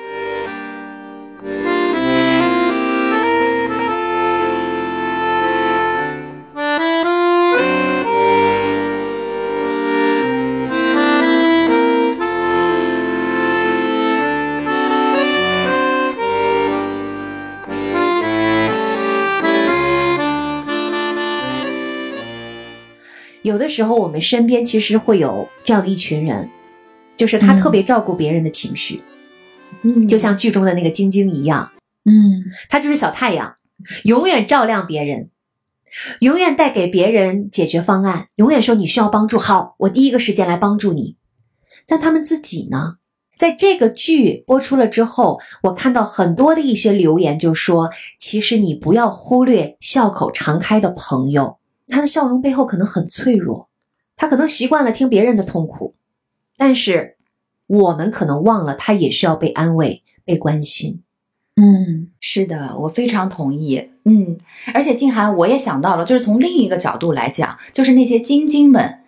[23.63, 26.51] 的时候，我们身边其实会有这样的一群人，
[27.17, 29.01] 就是他特别照顾别人的情绪，
[29.83, 31.71] 嗯就像剧中的那个晶晶一样，
[32.05, 33.55] 嗯他就是小太阳，
[34.05, 35.31] 永远照亮别人，
[36.21, 41.17] 永远带给别人解决方案，永远说你需要帮助，好，我第一个时间来帮助你。
[41.87, 42.97] 但他们自己呢，
[43.37, 51.59] 在这个剧播出了之后，我看到很多的一些留言，就说其实你不要忽略笑口常开的朋友。
[51.93, 53.69] 他的笑容背后可能很脆弱，
[54.17, 55.95] 他可能习惯了听别人的痛苦，
[56.57, 57.17] 但是
[57.67, 61.03] 我们可能忘了，他也需要被安慰、被关心。
[61.57, 63.91] 嗯，是的，我非常同意。
[64.05, 64.39] 嗯，
[64.73, 69.01] 而且静涵，我也想到了，就是从另一个角度来讲，就是那些晶晶们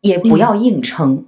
[0.00, 1.26] 也不要硬撑。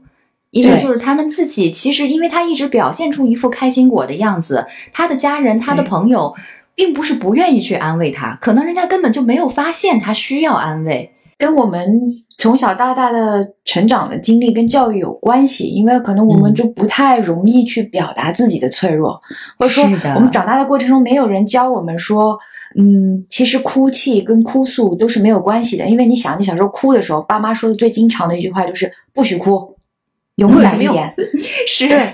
[0.51, 6.35] 因为就是他们自己，其实因为他一直表现出一副开心果的样子，他的家人、他的朋友。
[6.75, 12.01] 并不是不愿意去安慰他，可能人家根本就没有发现他需要安慰，跟我们
[12.37, 15.69] 从小到大的成长的经历跟教育有关系。
[15.69, 19.21] 因为可能我们就不太容易去表达自己的脆弱，
[19.57, 22.37] 或者说我们长大的过程中没有人教我们说，
[22.77, 25.87] 嗯，其实哭泣跟哭诉都是没有关系的。
[25.87, 29.77] 因为你想，你小时候哭的时候，爸妈说的最经常的一句话就是不许哭，
[30.37, 31.15] 勇敢一点。
[31.69, 32.11] 是，对，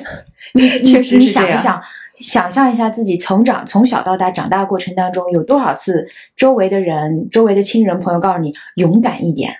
[0.52, 1.80] 你确实你想一想。
[2.20, 6.06] 想象一下自己从长从小到大长大过程当中，有多少次
[6.36, 9.54] 周围的人、周围的亲人朋友告诉你勇敢一点，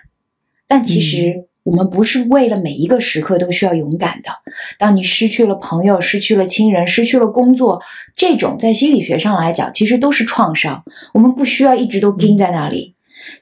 [0.67, 4.31] 但其实我们不是为了每一个时刻都需要勇敢的。
[4.79, 7.81] 当你失去了朋友、失去了亲人、失去了工作，
[8.15, 10.83] 这种在心理学上来讲，其实都是创伤。
[11.13, 12.95] 我们不需要一直都盯在那里。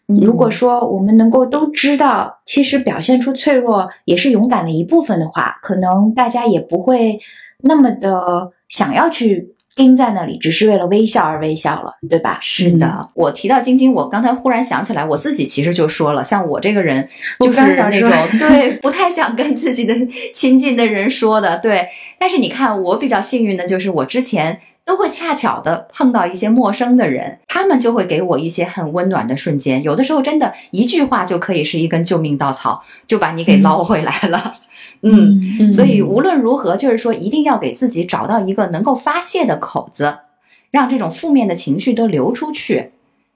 [0.05, 7.19] 如果说我们能够都知道，其实表现出脆弱也是勇敢的一部分的话，可能大家也不会
[7.63, 8.51] 那么的。
[8.69, 12.37] 想要去盯在那里，只是为了微笑而微笑了，对吧？
[12.39, 19.95] 是的，嗯、我提到晶晶，我刚才忽然想起来，我自己其实就说了，像我这个人就是那种 对不太想跟自己的
[20.35, 21.89] 亲近的人说的，对。
[22.19, 34.55] 但是你看，我比较幸运的就是我之前都会恰巧的碰到一些陌生的人，他们就会给我一些很温暖的瞬间，有的时候真的一句话就可以是一根救命稻草，就把你给捞回来了。
[35.03, 40.17] 嗯，所以无论如何，就是说一定要给自己找到一个能够发泄的口子，
[40.71, 42.93] 让这种负面的情绪都流出去，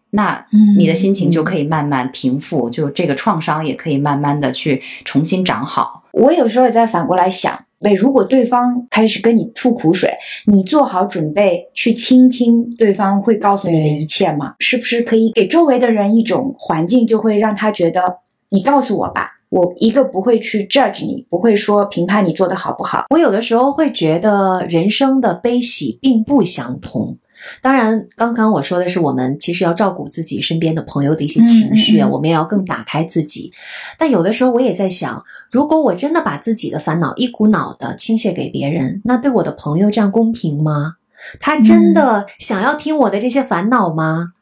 [0.10, 0.48] 那
[0.80, 6.04] 你的心情就可以慢慢平复，就这个创伤也可以慢慢的去重新长好。
[6.14, 7.54] 我有时候也在反过来想，
[7.84, 10.10] 对，如果对方开始跟你吐苦水，
[10.48, 14.56] 你做好准备去倾听对方会告诉你的一切吗？
[14.60, 18.02] 是不是可以给周围的人一种环境，就会让他觉得
[18.50, 19.28] 你告诉我吧。
[19.50, 23.06] 我一个不会去 judge 你，不会说评判你做的好不好。
[23.12, 27.18] 我有的时候会觉得人生的悲喜并不相同。
[27.62, 33.52] 当然，刚刚我说的是我们其实要照顾自己身边的朋友的一些情绪啊，嗯嗯嗯我们也要更打开自己。
[33.98, 40.96] 但有的时候我也在想，如果我真的把自己的烦恼一股脑的倾泻给别人，那对我的朋友这样公平吗？
[41.40, 44.34] 他真的想要听我的这些烦恼吗？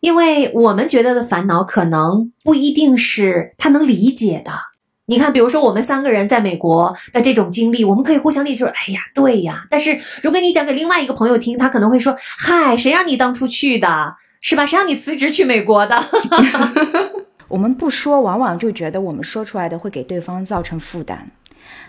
[0.00, 4.52] 因为我们觉得的烦恼，可能不一定是他能理解的。
[5.08, 14.66] 你看，比如说我们三个人在美国的这种经历，我们可以互相理解，说：“哎呀，对呀。”但是如果你讲给另外一个朋友听，他可能会说：“嗨，谁让你当初去的，是吧？
[14.66, 16.02] 谁让你辞职去美国的？”
[17.46, 21.30] 我们不说，往往就觉得我们说出来的会给对方造成负担，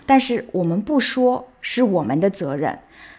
[0.06, 2.78] 但是我们不说是我们的责任，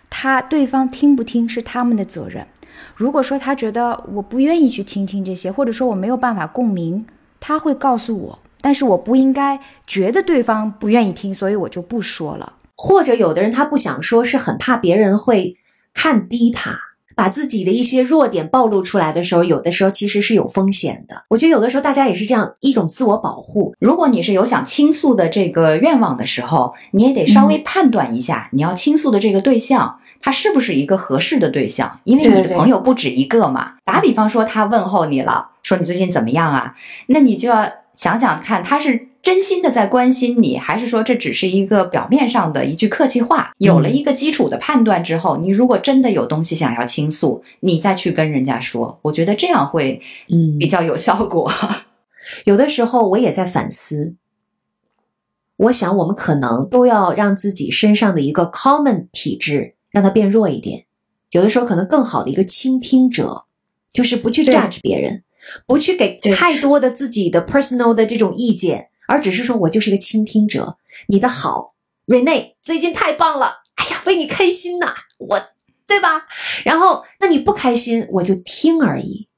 [0.09, 2.47] 他对方听不听是他们的责任。
[2.95, 7.05] 如果说他觉得我不愿意去听听这些，或者说我没有办法共鸣，
[7.41, 12.53] 他会告诉我，但是我不应该觉得对方不愿意听，所以我就不说了。
[12.75, 15.57] 或者有的人他不想说，是很怕别人会
[15.93, 16.71] 看低他，
[17.15, 21.25] 把自己的一些弱点暴露出来的时候，有的时候其实是有风险的。
[21.29, 23.75] 我觉得有的时候大家也是这样一种自我保护。
[23.79, 31.99] 如果你是有想倾诉的这个愿望的时候，你也得稍微判断一下，你要倾诉的这个对象，他是不是一个合适的对象？
[32.05, 33.73] 因为你的朋友不止一个嘛。
[33.83, 36.75] 打比方说，他问候你了，说你最近怎么样啊？
[37.07, 37.69] 那你就要
[37.99, 43.51] 想想看，他是真心的在关心你，还是说这只是一个表面上的一句客气话？
[43.57, 51.51] 有了一个基础的判断之后，你如果真的有东西想要倾诉，你再去跟人家说，我觉得这样会嗯比较有效果。
[52.45, 54.15] 有的时候我也在反思，
[55.57, 60.85] 我想我们可能都要让自己身上的一个 common 体质让它变弱一点。
[61.31, 63.43] 有的时候可能更好的一个倾听者，
[63.91, 65.23] 就是不去对 judge 别人，
[65.65, 70.77] 不去给太多的自己的 personal 的这种意见，而只是说我就是一个倾听者。
[71.07, 71.75] 你的好
[72.07, 75.41] ，Rene 最近太棒了，哎呀，为你开心呐、我
[75.87, 76.27] 对吧？
[76.65, 79.28] 然后那你不开心，我就听而已。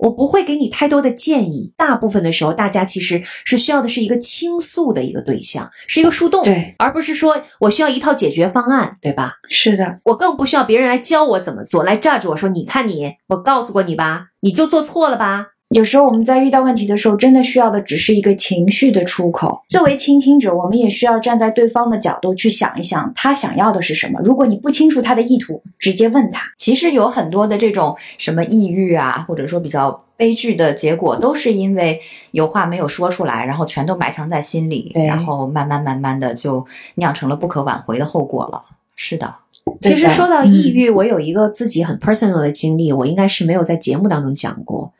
[0.00, 9.34] 我不会给你太多的建议，大部分的时候，大家其实是需要的是一个倾诉的一个对象，是一个树洞，对，而不是说我需要一套解决方案，对吧？
[9.50, 15.48] 是的，我更不需要别人来教我怎么做，来 judge 我说，你看你，我告诉过你吧，你就做错了吧？
[15.72, 19.62] 有时候我们在遇到问题的时候，真的需要的只是一个情绪的出口。
[19.68, 24.18] 作为倾听者，我们也需要站在对方的角度去想一想，他想要的是什么。
[24.24, 26.42] 如果你不清楚他的意图，直接问他。
[26.58, 32.00] 其实有很多的这种什么抑郁啊，或者说比较悲剧的结果，都是因为
[32.32, 36.66] 有话没有说出来，然后全都埋藏在心里，然后慢慢慢慢的就
[36.96, 38.64] 酿成了不可挽回的后果了。
[38.96, 39.32] 是的，
[39.80, 44.92] 其实说到抑郁，我有一个自己很 personal 的经历，我应该是没有在节目当中讲过。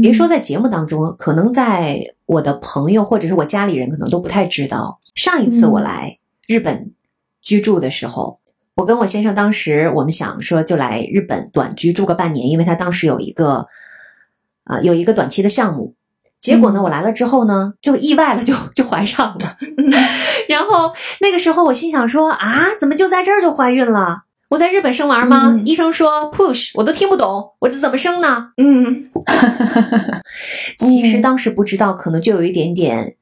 [0.00, 5.00] 别说在节目当中，可能在我的朋友或者是我家里人可能都不太知道。
[5.14, 6.92] 上一次我来日本
[7.42, 8.38] 居住的时候，
[8.76, 13.66] 我跟我先生当时我们想说就来日本短居住个半年，因为他当时有一个
[14.64, 15.94] 啊、有一个短期的项目。
[16.40, 19.56] 结果呢，嗯我来了之后呢，就意外了，就就怀上了。
[20.48, 24.22] 然后那个时候我心想说啊，怎么就在这儿就怀孕了？
[24.50, 25.50] 我在日本生娃吗？
[25.52, 28.52] 嗯医生说 push，我都听不懂，我这怎么生呢？
[28.56, 29.08] 嗯，
[30.78, 33.16] 其实当时不知道，可能就有一点点，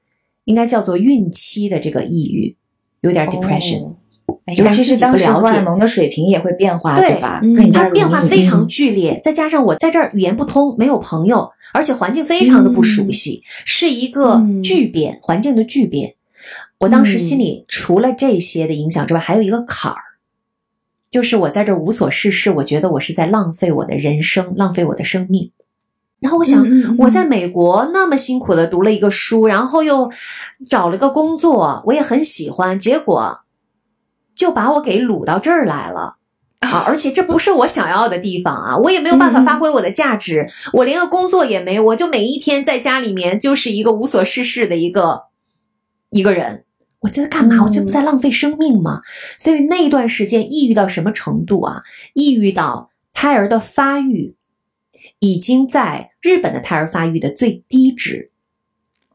[0.44, 2.56] 应该叫做孕期的这个抑郁，
[3.00, 3.94] 有点 depression，、哎
[4.56, 7.40] 尤其是当了解荷尔蒙的水平也会变化，对对吧？
[7.42, 16.14] 嗯它变化非常剧烈，再加上我在这儿语言不通，没有朋友，而且环境非常的不熟悉，是一个嗯巨变，环境的巨变。
[16.78, 19.98] 我当时嗯心里除了这些的影响之外，还有一个坎儿，
[21.10, 25.50] 就是我在这儿无所事事，我觉得我是在浪费我的人生，浪费我的生命。
[26.20, 26.64] 然后我想，
[26.98, 30.10] 我在美国那么辛苦的读了一个书，然后又
[30.68, 33.40] 找了个工作，我也很喜欢，结果
[34.36, 36.18] 就把我给掳到这儿来了。
[36.60, 36.82] 啊！
[36.88, 45.24] 而且这不是我想要的地方啊，我也没有办法发挥我的价值，我连个工作也没有，我就每一天在家里面就是一个无所事事的一个
[46.10, 46.64] 一个人。
[47.00, 47.56] 我在干嘛？
[47.56, 49.02] 嗯我这不在浪费生命吗？
[49.38, 51.82] 所以那一段时间抑郁到什么程度啊？
[52.14, 54.34] 抑郁到胎儿的发育
[55.20, 58.30] 已经在日本的胎儿发育的最低值。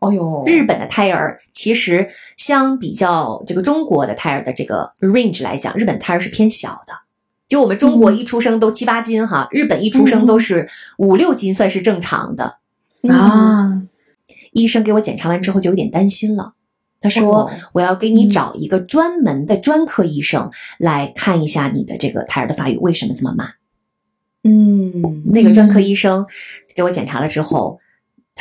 [0.01, 6.93] 哦呦，日本的胎儿其实相比较这个中国的胎儿的这个 range 来讲，日本胎儿是偏小的。
[7.47, 12.57] 就我们中国一出生都七八斤哈，日本一出生都是五六斤，算是正常的。
[13.09, 13.83] 啊，
[14.53, 16.53] 医生给我检查完之后就有点担心了，
[17.01, 20.49] 他说哦我要给你找一个专门的专科医生
[20.79, 23.55] 来看一下你的这个胎儿的发育为什么这么慢。
[24.43, 26.25] 嗯，那个专科医生
[26.73, 27.80] 给我检查了之后，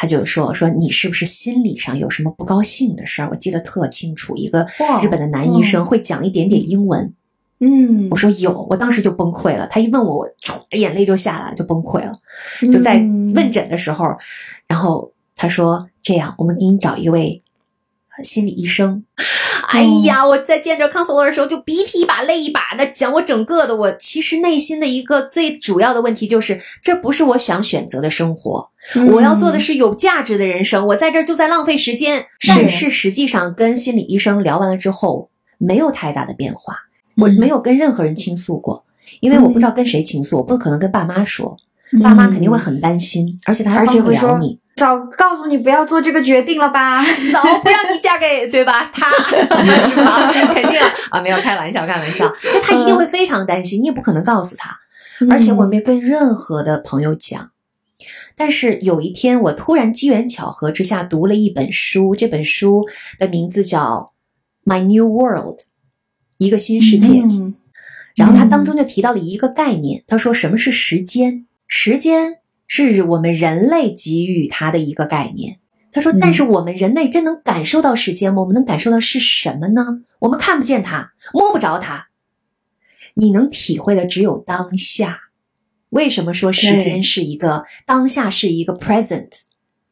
[0.00, 3.28] 他就说说你是不是心理上有什么不高兴的事儿？
[3.30, 4.66] 我记得特清楚，一个
[5.02, 7.12] 日本的男医生会讲一点点英文。
[7.58, 9.66] 嗯我说有，我当时就崩溃了。
[9.66, 12.12] 他一问我，我唰眼泪就下来了，就崩溃了。
[12.72, 14.06] 就在嗯问诊的时候，
[14.66, 17.49] 然后他说：“这样，我们给你找一位呃
[18.24, 19.04] 心理医生。”
[19.68, 28.68] 哎呀，我在见着 counselor 的时候，就鼻涕一把泪一把的讲我整个的我其实内心的一个最主要的问题就是，这不是我想选择的生活，
[29.12, 30.84] 我要做的是有价值的人生。
[30.88, 36.74] 我在这儿就在浪费时间，但是实际上跟心理医生聊完了之后，没有太大的变化。
[37.16, 38.84] 我没有跟任何人倾诉过，
[39.20, 41.56] 因为我不知道跟谁倾诉，我不可能跟爸妈说，
[42.02, 44.58] 爸妈肯定会很担心，而且他还帮不了你。
[44.80, 47.04] 早告诉你不要做这个决定了吧？
[47.30, 48.90] 早不让你嫁给对吧？
[48.90, 50.32] 他 是吧？
[50.54, 52.32] 肯定啊，没有开玩笑，开玩笑。
[52.54, 54.74] 那他一定会非常担心，你也不可能告诉他。
[55.28, 57.50] 而且我没有跟任何的朋友讲。
[58.34, 64.14] 但是有一天，我突然机缘巧合之下读了一本书，这本书的名字叫
[64.72, 65.58] 《My New World》，
[66.38, 67.20] 一个新世界。
[67.20, 67.52] 嗯
[68.16, 71.46] 然后它当中就提到了一个概念，他说什么是时间？
[71.68, 72.39] 时间
[72.72, 75.58] 是我们人类给予它的一个概念。
[75.90, 78.42] 他说，但是我们人类真能感受到时间吗？
[78.42, 80.02] 我们能感受到是什么呢？
[80.20, 82.10] 我们看不见它，摸不着它，
[83.14, 85.18] 你能体会的只有当下。
[85.88, 89.30] 为什么说时间是一个当下是一个 present？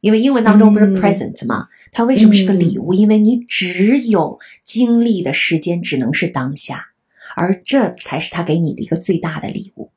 [0.00, 1.66] 因为英文当中不是嗯 present 吗？
[1.90, 2.94] 它为什么是个礼物？
[2.94, 6.90] 因为你只有经历的时间只能是当下，
[7.34, 9.90] 而这才是他给你的一个最大的礼物。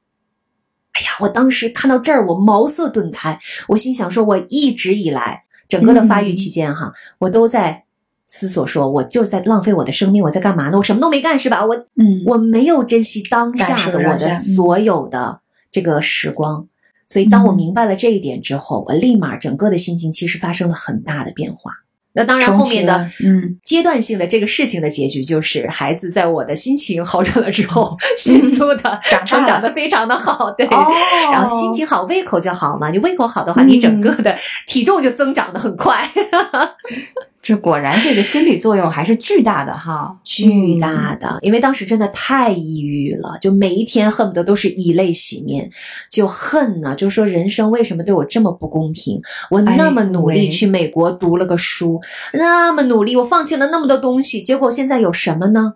[1.02, 7.84] 哎呀，我当时看到这儿，我茅塞顿开，我心想说，我一直以来整个的发育期间哈，我都在
[8.28, 10.78] 思索说，我就在浪费我的生命，我在干嘛呢？
[10.78, 11.66] 我什么都没干是吧？
[11.66, 15.41] 我嗯我没有珍惜当下的我的所有的
[15.72, 16.68] 这个时光，
[17.08, 21.72] 所以当我嗯明白了这一点之后，我立马整个的心情其实发生了很大的变化。
[22.14, 30.66] 那当然，后面的嗯阶段性的这个事情的结局，就是孩子在我的心情好转了之后， 迅速的嗯长成长了的非常的好，对。
[30.68, 30.91] 哦
[31.32, 32.89] 然后心情好，胃口就好嘛。
[32.89, 34.38] 你胃口好的话，你整个的
[34.68, 36.09] 体重就增长的很快。
[37.42, 40.16] 这果然这个心理作用还是巨大的哈。
[40.24, 45.70] 巨大的，因为当时真的太抑郁了，就每一天恨不得都是以泪洗面，
[46.10, 49.20] 就恨呢，就说人生为什么对我这么不公平？
[49.50, 52.00] 我那么努力去美国读了个书，
[52.34, 55.74] 那么努力，我放弃了那么多东西，结果现在有什么呢？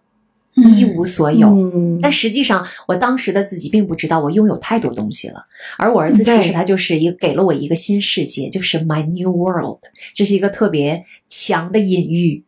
[0.56, 1.50] 一无所有。
[1.50, 5.46] 嗯但实际上，我当时的自己并不知道我拥有太多东西了，
[5.78, 9.80] 而我儿子其实他就是一个给了我一个新世界，就是 my new world，
[10.14, 12.44] 这是一个特别强的隐喻。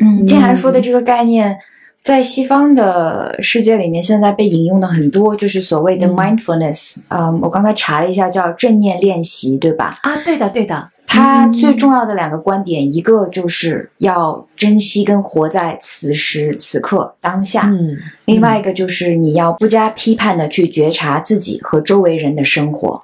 [0.00, 1.56] 嗯，静涵说的这个概念，
[2.02, 6.96] 在西方的世界里面，现在被引用的很多，就是所谓的嗯 mindfulness。
[7.08, 9.96] 嗯，我刚才查了一下，叫正念练习，对吧？
[10.02, 17.96] 啊，对的，对的，它最重要的两个观点，一个就是要珍惜跟活在此时此刻当下，嗯，
[18.26, 23.02] 另外一个就是你要不加批判的去觉察自己和周围人的生活。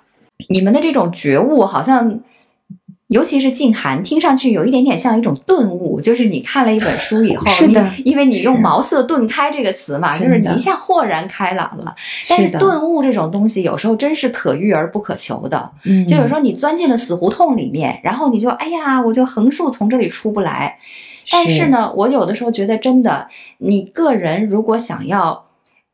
[0.49, 2.21] 你们的这种觉悟，好像，
[3.13, 11.95] 尤其是静涵，听上去有一点点像一种顿悟，就是你看了一本书以后，是的你因为你用“茅塞顿开”这个词嘛，是就是你一下豁然开朗了。
[12.29, 15.71] 但是顿悟这种东西，有时候真是可遇而不可求的。
[15.85, 20.79] 嗯就有时候你钻进了死胡同里面，然后你就哎呀，我就横竖从这里出不来。
[21.31, 25.45] 但是呢，我有的时候觉得，真的，你个人如果想要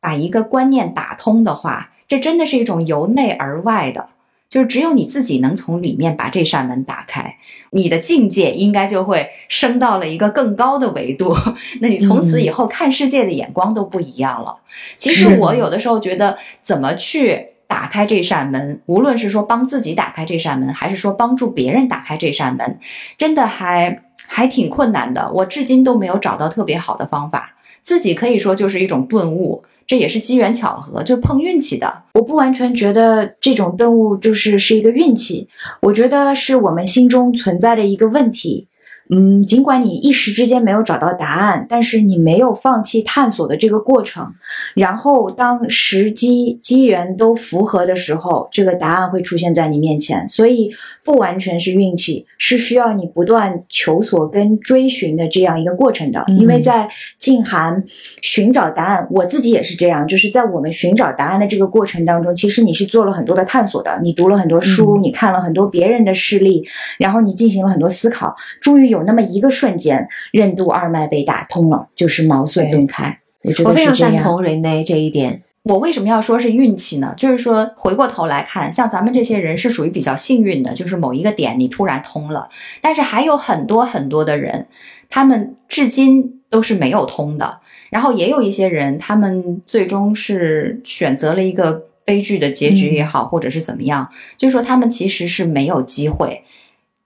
[0.01, 4.09] 把一个观念打通的话，这真的是一种由内而外的，
[4.49, 7.37] 就是只有你自己能从里面把这扇门打开，
[7.71, 11.37] 你的境界应该就会升到了一个更高的维度。
[11.81, 14.57] 那你从此以后看世界的眼光都不一样了。
[14.97, 22.79] 其实我有的时候觉得，怎么去打开这扇门，无论是说帮自己打开这扇门，还是说帮助别人打开这扇门，
[23.19, 25.31] 真的还还挺困难的。
[25.33, 27.55] 我至今都没有找到特别好的方法。
[27.83, 32.03] 自己可以说就是一种顿悟，这也是机缘巧合，就碰运气的。
[32.13, 35.49] 我不完全觉得这种顿悟就是是一个运气，
[35.81, 38.69] 我觉得是我们心中存在的一个问题。
[39.11, 44.35] 嗯，尽管你一时之间没有找到答案，但是你没有放弃探索的这个过程。
[44.75, 50.27] 然后，当时机机缘都符合的时候，这个答案会出现在你面前。
[50.29, 50.71] 所以，
[51.05, 56.25] 不完全是运气，是需要你不断求索跟追寻的这样一个过程的。
[56.39, 56.89] 因为嗯在
[57.19, 57.85] 静涵
[58.23, 66.65] 寻找答案，我自己也是这样，就是在我们寻找答案的这个过程当中，其实你是做了很多的探索的，你读了很多书，嗯你看了很多别人的事例，
[66.99, 73.19] 然后你进行了很多思考，终于有那么一个瞬间，任督二脉被打通了，就是茅塞顿开。
[73.65, 73.95] 我非常。
[73.95, 75.43] 赞同 Rene 这一点。
[75.65, 77.13] 我为什么要说是运气呢？
[77.17, 82.49] 就是说回过头来看，像咱们这些人是属于比较幸运的，就是某一个点你突然通了，
[82.81, 84.67] 但是还有很多很多的人，
[85.11, 87.61] 他们至今都是没有通的。
[87.91, 94.09] 然后也有一些人，他们最终是选择了一个悲剧的结局也好，或者是怎么样，
[94.39, 96.45] 就是说他们其实是没有机会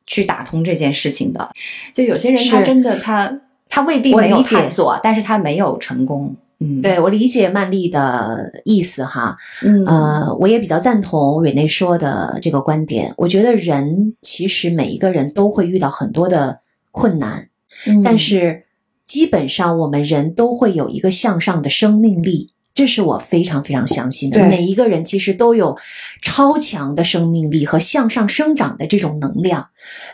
[0.06, 1.50] 去打通这件事情的。
[1.92, 3.40] 就有些人他真的他
[3.72, 6.36] 他未必没有探索，但是他没有成功。
[6.58, 13.14] 嗯，，对我理解曼丽的意思哈，嗯呃，我也比较赞同瑞内说的这个观点。
[13.16, 16.60] 我觉得人其实每一个人都会遇到很多的
[16.90, 17.48] 困难，
[17.86, 18.64] 嗯但是
[19.06, 24.38] 基本上我们人都会有一个向上的生命力，这是我非常非常相信的。
[24.38, 25.78] 对每一个人其实都有
[26.20, 29.70] 超强的生命力和向上生长的这种能量。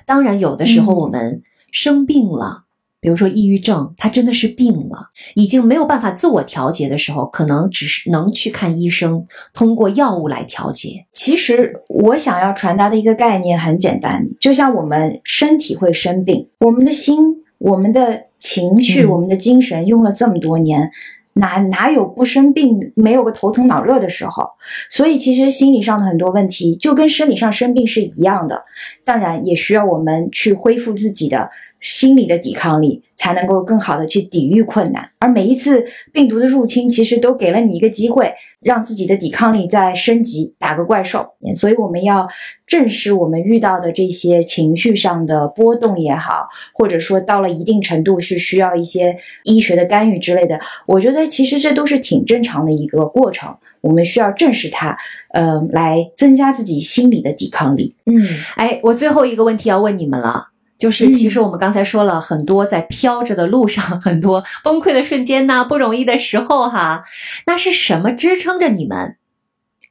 [0.06, 1.42] 当然，有的时候嗯我们
[1.72, 2.66] 生病了。
[3.00, 11.06] 比如说抑郁症，他真的是病了，已经没有办法自我调节的时候，可能只是能去看医生，通过药物来调节。
[11.12, 17.18] 其实我想要传达的一个概念很简单，就像我们身体会生病，我们的心、
[17.58, 20.90] 我们的情绪、嗯我们的精神用了这么多年，
[21.34, 24.44] 哪哪有不生病、没有个头疼脑热的时候？
[24.90, 28.64] 所以其实心理上的很多问题，就跟生理上生病是一样的。
[29.04, 31.48] 当然，也需要我们去恢复自己的
[31.80, 35.10] 心理的抵抗力，才能够更好的去抵御困难。
[35.18, 41.34] 而每一次病毒的入侵，其实都给了你一个机会，让自己的抵抗力再升级，打个怪兽。
[41.54, 42.28] 所以我们要
[42.66, 50.58] 正视我们遇到的这些情绪上的波动也好，或者说到了一定程度是需要一些医学的干预之类的。
[50.86, 54.96] 我觉得其实这都是挺正常的一个过程，我们需要正视它，
[55.32, 57.94] 呃，来增加自己心理的抵抗力。
[58.06, 58.26] 嗯，
[58.56, 60.48] 哎，我最后一个问题要问你们了。
[60.78, 67.04] 就是，其实我们刚才说了很多，在飘着的路上， 很多崩溃的瞬间呐，不容易的时候哈，
[67.46, 69.16] 那是什么支撑着你们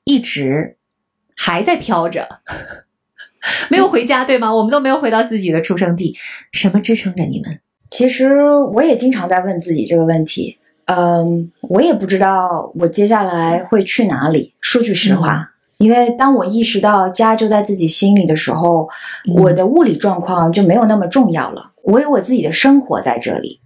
[0.06, 0.78] 一直
[1.36, 2.28] 还在飘着？
[3.70, 4.54] 没有回家对吗？
[4.54, 6.16] 我们都没有回到自己的出生地，
[6.52, 7.60] 什么支撑着你们？
[7.90, 8.44] 其实
[8.74, 10.58] 我也经常在问自己这个问题。
[10.86, 14.54] 嗯，我也不知道我接下来会去哪里。
[14.62, 15.52] 说句实话。
[15.78, 18.90] 因为当我意识到家就在自己心里的时候，
[19.36, 21.72] 我的物理状况就没有那么重要了。
[21.84, 23.60] 我有我自己的生活在这里，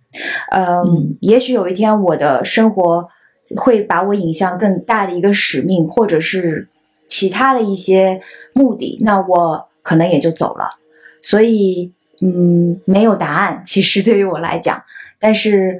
[0.52, 3.08] 嗯，也许有一天我的生活
[3.56, 6.68] 会把我引向更大的一个使命，或者是
[7.08, 8.22] 其他的一些
[8.54, 10.78] 目的，那我可能也就走了。
[11.22, 14.84] 所以，嗯，没有答案，其实对于我来讲，
[15.20, 15.80] 但是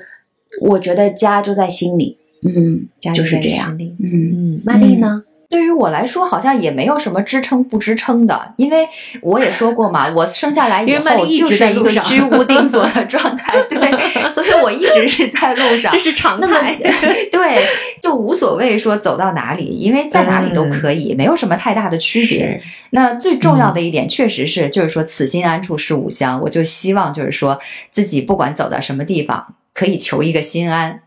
[0.62, 5.24] 我觉得家就在心里，嗯，家就是这样，嗯嗯，曼丽呢？
[5.52, 8.88] 对于我来说，好像也没有什么支撑不支撑的，因为
[9.22, 13.78] 我也说过嘛，我生下来以后就是一个居无定所的状态，对，
[14.32, 16.74] 所以我一直是在路上，这是常态。
[17.30, 17.68] 对，
[18.02, 22.64] 就无所谓说走到哪里，因为在哪里都可以，没有什么太大的区别。
[22.92, 26.40] 那最重要的一点，确实是就是说，此心安处是吾乡。
[26.42, 27.60] 我就希望就是说
[27.92, 31.02] 自己不管走到什么地方，可以求一个心安。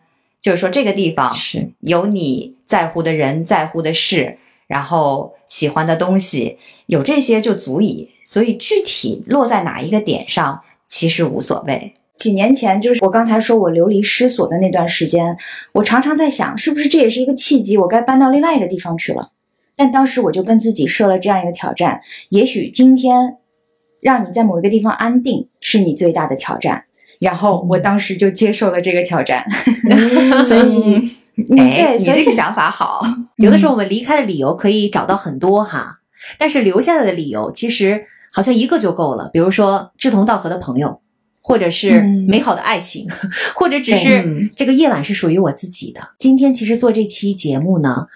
[0.44, 8.10] 就是说，这个地方是有你在乎的人、在乎的事，然后喜欢的东西，有这些就足以。
[8.26, 11.94] 所以具体落在哪一个点上，其实无所谓。
[12.14, 15.34] 几年前，就是我刚才说我流离失所的那段时间，
[15.72, 19.30] 我常常在想，是不是这也是一个契机，我该搬到另外一个地方去了。
[19.76, 23.38] 但当时我就跟自己设了这样一个挑战：也许今天
[24.02, 26.84] 让你在某一个地方安定，是你最大的挑战。
[27.18, 29.44] 然后我当时就接受了这个挑战，
[30.44, 30.96] 所以，
[31.56, 33.02] 哎，你这个想法好。
[33.36, 35.96] 有的时候我们离开的理由可以找到很多哈，
[36.38, 39.30] 但是留下来的理由其实好像一个就够了。
[39.32, 41.00] 比如说志同道合的朋友，
[41.42, 43.06] 或者是美好的爱情，
[43.54, 46.00] 或者只是这个夜晚是属于我自己的。
[46.18, 48.06] 今天其实做这期节目呢，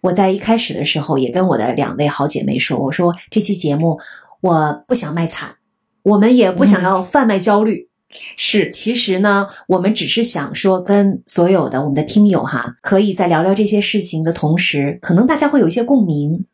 [0.00, 3.98] 我在一开始的时候也跟我的两位好姐妹说，我说这期节目
[4.40, 5.56] 我不想卖惨，
[6.02, 7.88] 我们也不想要贩卖焦虑。
[8.36, 16.46] 是，其实呢，我们只是想说，跟所有的我们的听友哈，可以在聊聊这些事情的同时，可能大家会有一些共鸣，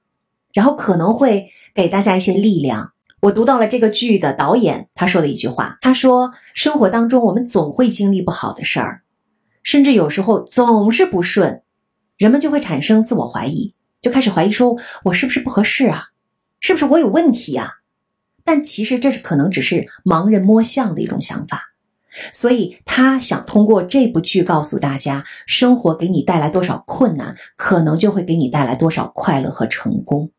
[0.53, 2.93] 然后可能会给大家一些力量。
[3.23, 9.03] 我读到了这个剧的导演他说的一句话，他说：“生活当中我们总会经历不好的事儿，
[9.63, 11.63] 甚至有时候总是不顺，
[12.17, 16.05] 人们就会产生自我怀疑，就开始怀疑说，我是不是不合适啊？
[16.61, 17.69] 是不是我有问题啊？”
[18.51, 21.73] 但其实这是可能只是盲人摸象的一种想法，
[22.33, 30.33] 所以他想通过这部剧告诉大家，生活给你带来多少困难，可能就会给你带来多少快乐和成功。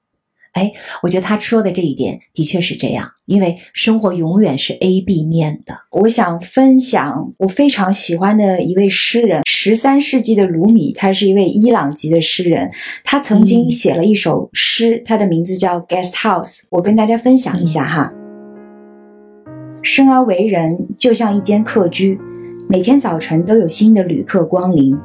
[0.53, 0.71] 哎，
[1.01, 5.73] 我觉得他说的这一点的确是这样，因为生活永远是 A B 面的。
[5.91, 12.69] 我想分享我非常喜欢的一位诗人，十三世纪的鲁米，他是一位伊朗籍的诗人，
[13.05, 18.11] 他曾经写了一首诗，他的名字叫《Guest House》，我跟大家分享一下哈。
[19.83, 22.19] 生而为人，就像一间客居，
[22.67, 24.95] 每天早晨都有新的旅客光临，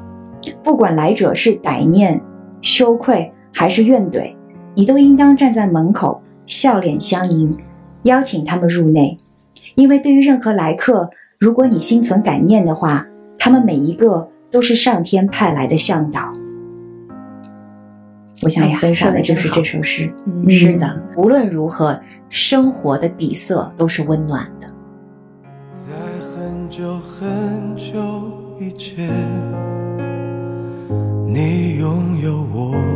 [0.63, 2.21] 不管来者是歹念、
[2.61, 4.36] 羞愧还是怨怼。
[4.77, 7.57] 你都应当站在门口，笑脸相迎，
[8.03, 9.17] 邀请他们入内。
[9.75, 11.09] 因为对于任何来客，
[11.39, 13.07] 如果你心存感念的话，
[13.39, 16.31] 他们每一个都是上天派来的向导。
[18.43, 20.13] 我想分享的就是这首诗。
[20.27, 21.99] 嗯，是的，无论如何，
[22.29, 24.69] 生活的底色都是温暖的。
[25.73, 25.85] 在
[26.21, 28.31] 很久很久
[28.61, 29.11] 以前，
[31.27, 32.77] 你拥有我。
[32.77, 32.96] 我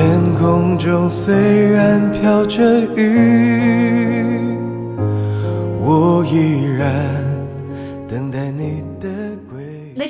[0.00, 4.40] 天空中虽然飘着雨，
[5.78, 6.88] 我依然
[8.08, 8.82] 等待你。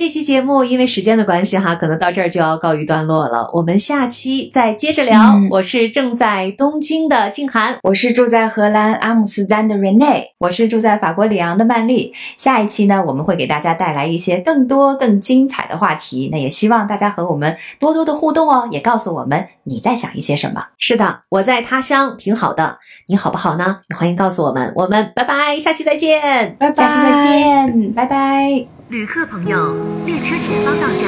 [0.01, 3.51] 这期节目因为时间的关系哈，可能到这儿就要告一段落了。
[3.53, 5.21] 我们下期再接着聊。
[5.35, 10.29] 嗯我是正在东京的静涵，我是住在荷兰阿姆斯特丹的 Rene。
[10.39, 12.15] 我是住在法国里昂的曼丽。
[12.39, 16.31] 下一期呢，我们会给大家带来一些更多、更精彩的话题。
[16.33, 20.65] 那也希望大家和我们多多的互动哦，也告诉我们你在想一些什么。
[20.79, 22.79] 是的，我在他乡挺好的，
[23.09, 23.81] 你好不好呢？
[23.91, 24.73] 也欢迎告诉我们。
[24.77, 26.57] 我们拜拜，下期再见。
[26.59, 27.67] 拜拜，下期再。
[27.67, 28.80] 见，拜拜。
[28.91, 30.99] 旅客朋友，列车前方到站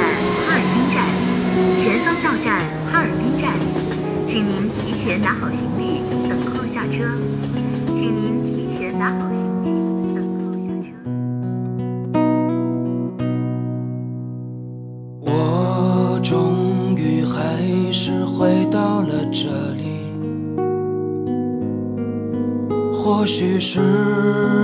[0.47, 1.03] 哈尔滨站，
[1.77, 3.59] 前方到站哈尔滨站，
[4.25, 7.03] 请您提前拿好行李，等候下车。
[7.89, 9.67] 请您提前拿好行李，
[10.15, 10.95] 等候下车。
[15.27, 17.59] 我终于还
[17.91, 20.02] 是回到了这里，
[23.05, 23.81] 或许是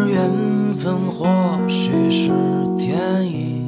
[0.08, 0.30] 缘
[0.76, 1.26] 分，或
[1.66, 2.30] 许是
[2.78, 3.66] 天意。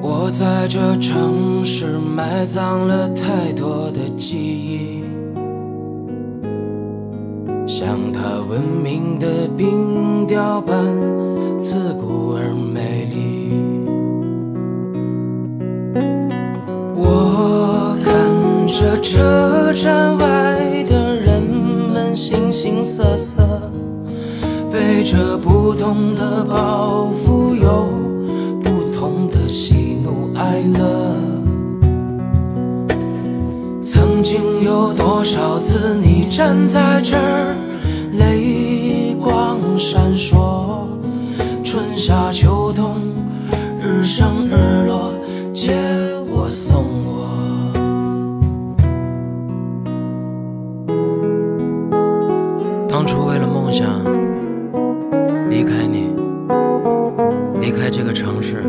[0.00, 5.04] 我在这城市埋葬了太多的记忆，
[7.66, 10.74] 像它文明的冰雕般
[11.60, 13.52] 自古而美丽。
[16.96, 20.77] 我看着车站外
[22.18, 23.36] 形形色色，
[24.72, 27.88] 背着不同的包袱，有
[28.60, 31.14] 不同的喜怒哀乐。
[33.80, 37.54] 曾经有多少次你站在这儿，
[38.14, 40.88] 泪光闪烁，
[41.62, 42.96] 春夏秋冬，
[43.80, 45.12] 日升日落，
[45.54, 45.72] 皆
[57.68, 58.62] 离开这个城市，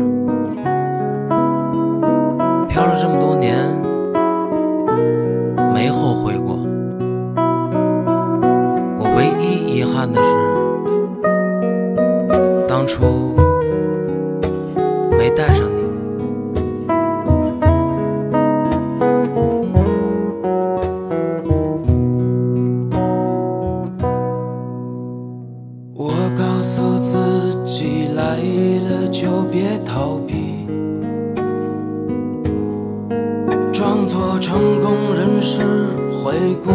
[2.68, 3.56] 飘了这么多年。
[5.72, 6.58] 没后悔过。
[8.98, 10.28] 我唯一遗憾的是，
[12.68, 13.34] 当初
[15.16, 15.80] 没带上你。
[25.94, 26.10] 我
[26.60, 27.16] 告诉自
[27.64, 30.66] 己，来了就别逃避。
[33.72, 35.62] 装作成功人士，
[36.22, 36.70] 回顾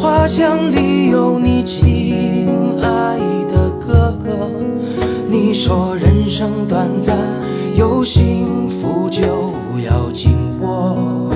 [0.00, 2.46] 花墙里有你亲
[2.80, 3.18] 爱
[3.52, 4.48] 的哥哥，
[5.28, 7.16] 你说人生短暂，
[7.74, 9.20] 有幸福就
[9.84, 10.30] 要紧
[10.60, 11.28] 握。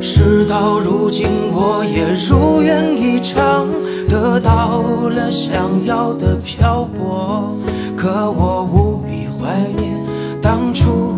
[0.00, 3.68] 事到如今，我也如愿以偿，
[4.08, 7.54] 得到了想要的漂泊，
[7.96, 9.96] 可我无比怀念
[10.42, 11.14] 当初。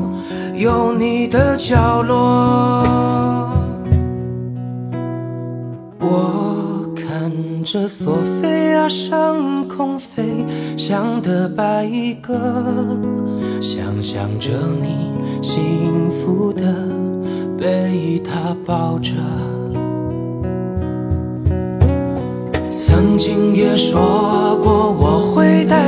[0.55, 3.52] 有你的角落。
[7.73, 10.45] 着索菲亚上空飞
[10.77, 11.89] 翔的白
[12.21, 12.35] 鸽，
[13.63, 14.51] 想象着
[14.83, 16.63] 你幸福的
[17.57, 19.13] 被他抱着。
[22.71, 25.82] 曾经也说过我会带